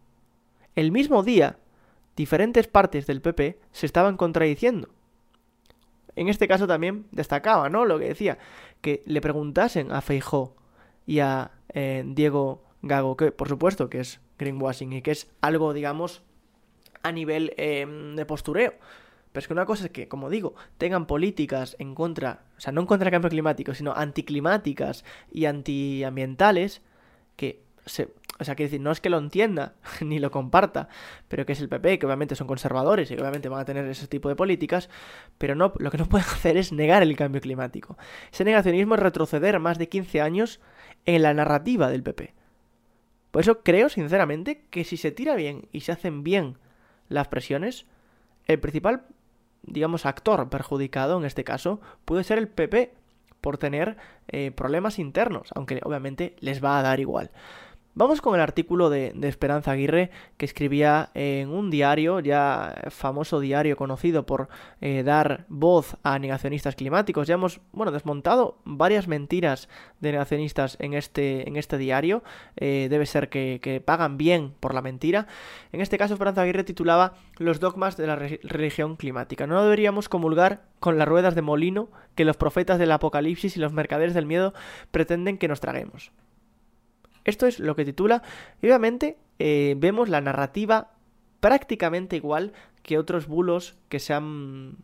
[0.76, 1.58] El mismo día,
[2.16, 4.90] diferentes partes del PP se estaban contradiciendo.
[6.16, 7.86] En este caso también destacaba, ¿no?
[7.86, 8.38] Lo que decía,
[8.82, 10.56] que le preguntasen a Feijó
[11.06, 15.74] y a eh, Diego Gago, que por supuesto que es greenwashing y que es algo,
[15.74, 16.24] digamos,
[17.04, 17.86] a nivel eh,
[18.16, 18.74] de postureo.
[19.32, 22.74] Pero es que una cosa es que, como digo, tengan políticas en contra, o sea,
[22.74, 26.82] no en contra del cambio climático, sino anticlimáticas y antiambientales,
[27.36, 28.10] que se,
[28.40, 30.88] o sea, que decir, no es que lo entienda ni lo comparta,
[31.28, 33.86] pero que es el PP, que obviamente son conservadores y que obviamente van a tener
[33.86, 34.90] ese tipo de políticas,
[35.38, 37.98] pero no, lo que no pueden hacer es negar el cambio climático.
[38.32, 40.60] Ese negacionismo es retroceder más de 15 años
[41.06, 42.34] en la narrativa del PP.
[43.32, 46.58] Por eso creo, sinceramente, que si se tira bien y se hacen bien
[47.10, 47.86] las presiones,
[48.48, 49.06] el principal
[49.64, 52.94] digamos, actor perjudicado en este caso puede ser el PP
[53.42, 53.98] por tener
[54.28, 57.32] eh, problemas internos, aunque obviamente les va a dar igual.
[58.00, 63.76] Vamos con el artículo de, Esperanza Aguirre que escribía en un diario, ya famoso diario
[63.76, 64.48] conocido por
[64.80, 67.28] eh, dar voz a negacionistas climáticos.
[67.28, 69.68] Ya hemos, bueno, desmontado varias mentiras
[70.00, 72.24] de negacionistas en este, en este diario.
[72.56, 75.28] Eh, debe ser que, que, pagan bien por la mentira.
[75.74, 79.46] En este caso, Esperanza Aguirre titulaba Los dogmas de la religión climática.
[79.46, 83.74] No deberíamos comulgar con las ruedas de molino que los profetas del apocalipsis y los
[83.74, 84.54] mercaderes del miedo
[84.90, 86.14] pretenden que nos traguemos.
[87.24, 88.24] Esto es lo que titula.
[88.62, 90.92] Y obviamente eh, vemos la narrativa
[91.40, 92.54] prácticamente igual
[92.84, 94.76] que otros bulos que se han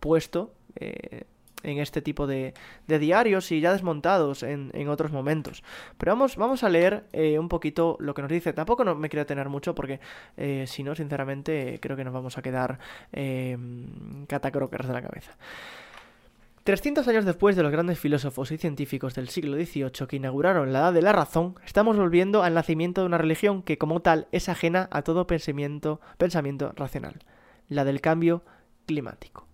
[0.00, 1.24] puesto eh,
[1.62, 2.54] en este tipo de,
[2.86, 5.62] diarios y ya desmontados en, otros momentos.
[5.96, 8.52] Pero vamos, vamos a leer eh, un poquito lo que nos dice.
[8.52, 10.00] Tampoco no me quiero tener mucho porque
[10.66, 12.80] si no, sinceramente, creo que nos vamos a quedar
[14.26, 15.36] catacrokers de la cabeza.
[16.64, 20.78] 300 años después de los grandes filósofos y científicos del siglo XVIII que inauguraron la
[20.78, 24.48] edad de la razón, estamos volviendo al nacimiento de una religión que como tal es
[24.48, 27.24] ajena a todo pensamiento, pensamiento racional,
[27.68, 28.44] la del cambio
[28.86, 29.48] climático.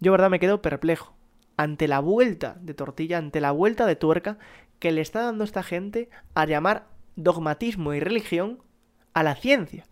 [0.00, 1.14] Yo verdad me quedo perplejo
[1.56, 4.38] ante la vuelta de tortilla, ante la vuelta de tuerca
[4.80, 8.62] que le está dando esta gente a llamar dogmatismo y religión
[9.14, 9.86] a la ciencia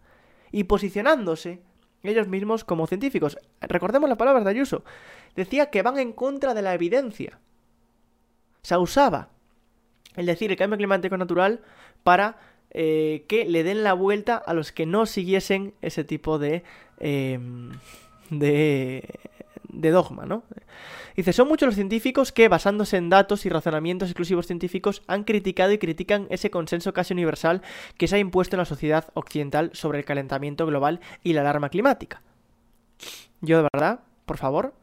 [0.50, 1.62] y posicionándose
[2.04, 3.38] ellos mismos como científicos.
[3.60, 4.84] Recordemos las palabras de Ayuso
[5.34, 7.40] decía que van en contra de la evidencia.
[8.62, 9.30] Se usaba
[10.16, 11.60] el decir el cambio climático natural
[12.02, 12.38] para
[12.70, 16.62] eh, que le den la vuelta a los que no siguiesen ese tipo de,
[16.98, 17.70] em,
[18.30, 19.08] de,
[19.80, 20.44] de dogma, ¿no?
[21.16, 25.72] Dice, son muchos los científicos que, basándose en datos y razonamientos exclusivos científicos, han criticado
[25.72, 27.62] y critican ese consenso casi universal
[27.96, 31.68] que se ha impuesto en la sociedad occidental sobre el calentamiento global y la alarma
[31.68, 32.22] climática.
[33.40, 34.74] Yo de verdad, por favor,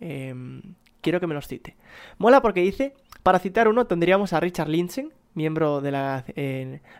[0.00, 0.62] Em,
[1.00, 1.76] quiero que me los cite.
[2.18, 6.24] Mola porque dice, para citar uno tendríamos a Richard Lindzen, miembro de la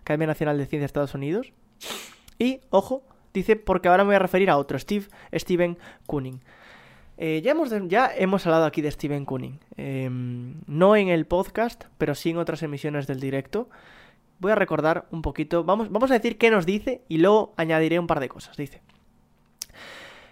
[0.00, 1.52] Academia Nacional de Ciencias de Estados Unidos.
[2.38, 6.40] Y, ojo, dice, porque ahora me voy a referir a otro, Steve, Steven Kuning.
[7.20, 9.58] Eh, ya, hemos, ya hemos hablado aquí de Steven Kuning.
[9.76, 13.68] Em, no en el podcast, pero sí en otras emisiones del directo.
[14.38, 15.64] Voy a recordar un poquito.
[15.64, 18.56] Vamos, vamos a decir qué nos dice y luego añadiré un par de cosas.
[18.56, 18.82] Dice.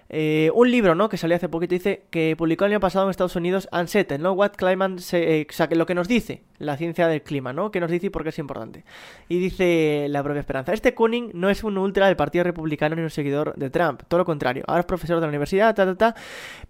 [0.09, 1.09] Eh, un libro, ¿no?
[1.09, 4.33] Que salió hace poquito, dice que publicó el año pasado en Estados Unidos Unsettled, ¿no?
[4.33, 7.71] What Climate, eh, o sea, que lo que nos dice la ciencia del clima, ¿no?
[7.71, 8.85] Que nos dice y por qué es importante.
[9.29, 13.03] Y dice la propia Esperanza, este Kuning no es un ultra del Partido Republicano ni
[13.03, 14.65] un seguidor de Trump, todo lo contrario.
[14.69, 16.15] Ahora es profesor de la universidad, ta, ta, ta,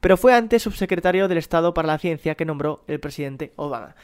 [0.01, 3.95] pero fue antes subsecretario del Estado para la Ciencia que nombró el presidente Obama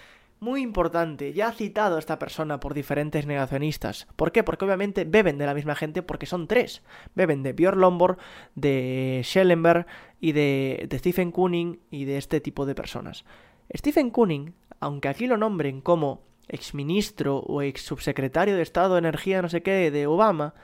[0.43, 4.09] muy importante, ya ha citado a esta persona por diferentes negacionistas.
[4.17, 4.43] ¿Por qué?
[4.43, 6.83] Porque obviamente beben de la misma gente porque son tres.
[7.15, 8.19] Beben de Björn Lombor,
[8.57, 9.87] de Schellenberg
[10.21, 13.25] y de, Stephen Kuning y de este tipo de personas.
[13.73, 19.43] Stephen Kuning, aunque aquí lo nombren como exministro o ex subsecretario de Estado de Energía
[19.43, 20.55] no sé qué de Obama,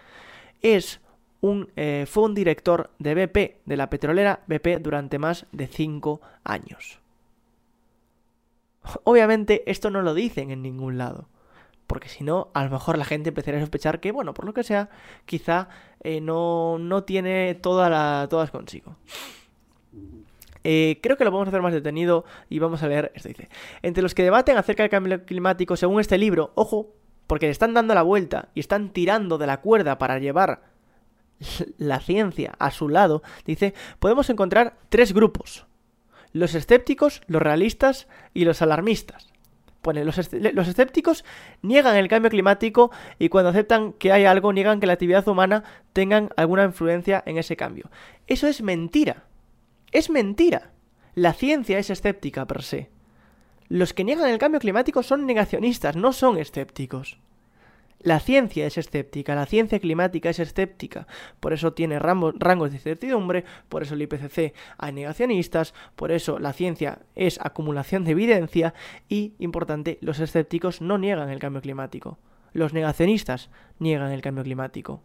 [0.60, 1.00] es
[1.40, 6.20] un, eh, fue un director de BP, de la petrolera BP, durante más de cinco
[6.42, 7.00] años.
[9.04, 11.28] Obviamente esto no lo dicen en ningún lado.
[11.86, 14.52] Porque si no, a lo mejor la gente empezaría a sospechar que, bueno, por lo
[14.52, 14.90] que sea,
[15.24, 15.68] quizá
[16.02, 18.96] eh, no, no, tiene toda la, todas consigo.
[20.64, 23.28] Eh, creo que lo vamos a hacer más detenido y vamos a leer esto.
[23.28, 23.48] Dice,
[23.80, 26.92] entre los que debaten acerca del cambio climático, según este libro, ojo,
[27.26, 30.62] porque le están dando la vuelta y están tirando de la cuerda para llevar
[31.78, 35.67] la ciencia a su lado, dice, podemos encontrar tres grupos
[36.32, 39.32] los escépticos, los realistas y los alarmistas.
[39.84, 41.24] Los, los, escépticos
[41.62, 45.64] niegan el cambio climático y cuando aceptan que hay algo niegan que la actividad humana
[45.94, 47.90] tenga alguna influencia en ese cambio.
[48.26, 49.24] Eso es mentira.
[49.90, 50.72] Es mentira.
[51.14, 52.90] La ciencia es escéptica per se.
[53.68, 57.18] Los que niegan el cambio climático son negacionistas, no son escépticos.
[58.00, 61.08] La ciencia es escéptica, la ciencia climática es escéptica,
[61.40, 66.52] por eso tiene rangos de incertidumbre, por eso el IPCC hay negacionistas, por eso la
[66.52, 68.72] ciencia es acumulación de evidencia
[69.08, 72.18] y, importante, los escépticos no niegan el cambio climático,
[72.52, 75.02] los negacionistas niegan el cambio climático.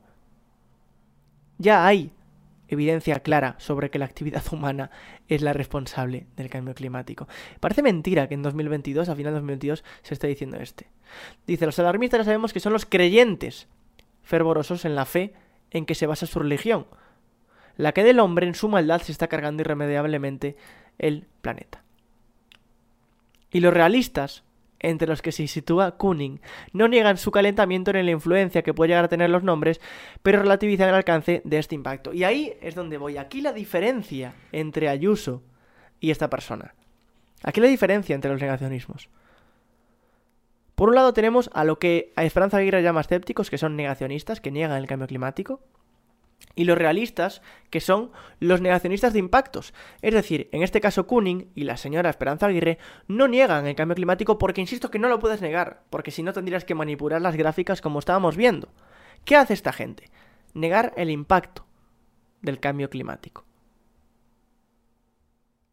[1.57, 2.11] Ya hay
[2.73, 4.91] evidencia clara sobre que la actividad humana
[5.27, 7.27] es la responsable del cambio climático.
[7.59, 10.87] Parece mentira que en 2022, a final de 2022, se esté diciendo este.
[11.47, 13.67] Dice, los alarmistas ya sabemos que son los creyentes
[14.23, 15.33] fervorosos en la fe
[15.71, 16.85] en que se basa su religión,
[17.77, 20.55] la que del hombre en su maldad se está cargando irremediablemente
[20.99, 21.83] el planeta.
[23.51, 24.43] Y los realistas
[24.83, 26.39] entre los que se sitúa Kuning,
[26.71, 29.81] no niegan su calentamiento ni la influencia que puede llegar a tener los nombres,
[30.21, 32.13] pero relativizan el alcance de este impacto.
[32.13, 33.17] Y ahí es donde voy.
[33.17, 35.41] Aquí la diferencia entre Ayuso
[35.99, 36.75] y esta persona.
[37.41, 39.09] Aquí la diferencia entre los negacionismos.
[40.75, 44.41] Por un lado tenemos a lo que a Esperanza Aguirre llama escépticos, que son negacionistas,
[44.41, 45.61] que niegan el cambio climático,
[46.55, 49.73] y los realistas, que son los negacionistas de impactos.
[50.01, 52.77] Es decir, en este caso Kuning y la señora Esperanza Aguirre
[53.07, 56.33] no niegan el cambio climático porque insisto que no lo puedes negar, porque si no
[56.33, 58.69] tendrías que manipular las gráficas como estábamos viendo.
[59.25, 60.09] ¿Qué hace esta gente?
[60.53, 61.65] Negar el impacto
[62.41, 63.45] del cambio climático.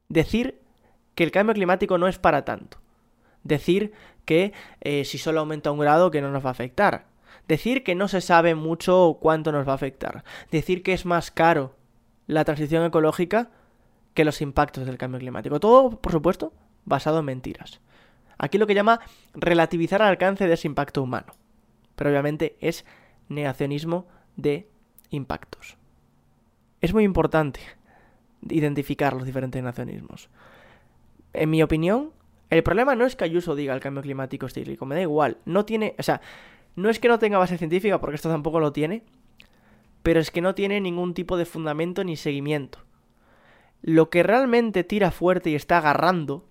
[0.09, 0.61] Decir
[1.15, 2.79] que el cambio climático no es para tanto.
[3.43, 3.93] Decir
[4.25, 7.07] que eh, si solo aumenta un grado que no nos va a afectar.
[7.51, 10.23] Decir que no se sabe mucho cuánto nos va a afectar.
[10.53, 11.75] Decir que es más caro
[12.29, 13.51] la transición ecológica
[14.15, 15.59] que los impactos del cambio climático.
[15.59, 16.53] Todo, por supuesto,
[16.85, 17.81] basado en mentiras.
[18.39, 19.01] Aquí lo que llama
[19.35, 21.33] relativizar el alcance de ese impacto humano.
[21.97, 22.85] Pero obviamente es
[23.29, 24.69] negacionismo de
[25.11, 25.77] impactos.
[26.81, 27.59] Es muy importante
[28.49, 30.31] identificar los diferentes negacionismos.
[31.33, 32.13] En mi opinión,
[32.49, 35.39] el problema no es que Ayuso diga el cambio climático es cíclico, me da igual.
[35.47, 36.21] No tiene, o sea,
[36.77, 39.03] no es que no tenga base científica, porque esto tampoco lo tiene,
[40.03, 42.79] pero es que no tiene ningún tipo de fundamento ni seguimiento.
[43.83, 46.45] Lo que realmente tira fuerte y está agarrando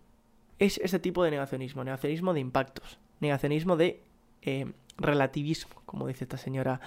[0.58, 4.02] es ese tipo de negacionismo, negacionismo de impactos, negacionismo de
[4.42, 6.82] eh, relativismo, como dice esta señora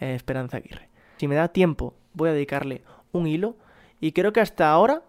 [0.00, 0.88] eh, Esperanza Aguirre.
[1.16, 2.82] Si me da tiempo, voy a dedicarle
[3.12, 3.56] un hilo
[4.00, 5.02] y creo que hasta ahora,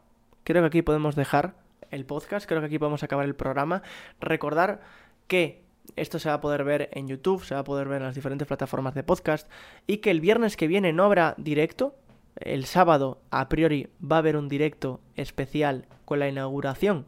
[0.43, 1.55] creo que aquí podemos dejar
[1.91, 3.81] el podcast, creo que aquí podemos acabar el programa.
[4.19, 4.81] Recordar
[5.27, 5.64] que
[5.95, 8.15] esto se va a poder ver en YouTube, se va a poder ver en las
[8.15, 9.49] diferentes plataformas de podcast
[9.87, 11.95] y que el viernes que viene no habrá directo.
[12.35, 17.05] El sábado, a priori, va a haber un directo especial con la inauguración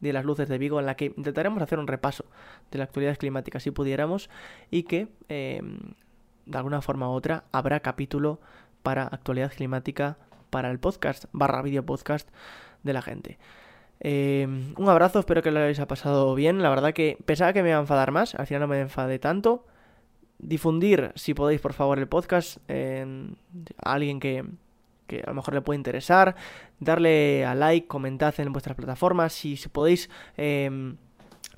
[0.00, 2.24] de las luces de Vigo en la que intentaremos hacer un repaso
[2.70, 4.30] de la actualidad climática si pudiéramos
[4.70, 5.78] y que em,
[6.46, 8.40] de alguna forma u otra habrá capítulo
[8.82, 10.16] para actualidad climática
[10.48, 12.28] para el podcast barra video podcast
[12.82, 13.38] de la gente.
[14.00, 16.62] Em, un abrazo, espero que lo hayáis pasado bien.
[16.62, 19.18] La verdad que pensaba que me iba a enfadar más, al final no me enfadé
[19.18, 19.66] tanto.
[20.38, 24.44] Difundir, si podéis, por favor, el podcast a alguien que,
[25.06, 26.34] que a lo mejor le puede interesar.
[26.78, 29.34] Darle a like, comentad en vuestras plataformas.
[29.34, 30.94] Si, si podéis eh,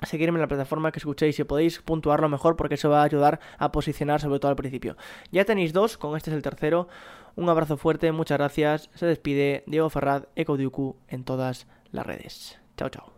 [0.05, 3.39] seguirme en la plataforma que escuchéis, si podéis puntuarlo mejor, porque eso va a ayudar
[3.57, 4.97] a posicionar, sobre todo al principio.
[5.31, 6.89] Ya tenéis dos, con este es el tercero.
[7.35, 8.89] Un abrazo fuerte, muchas gracias.
[8.95, 12.59] Se despide Diego Ferraz, Ecodiuku en todas las redes.
[12.75, 13.12] Chao, chao.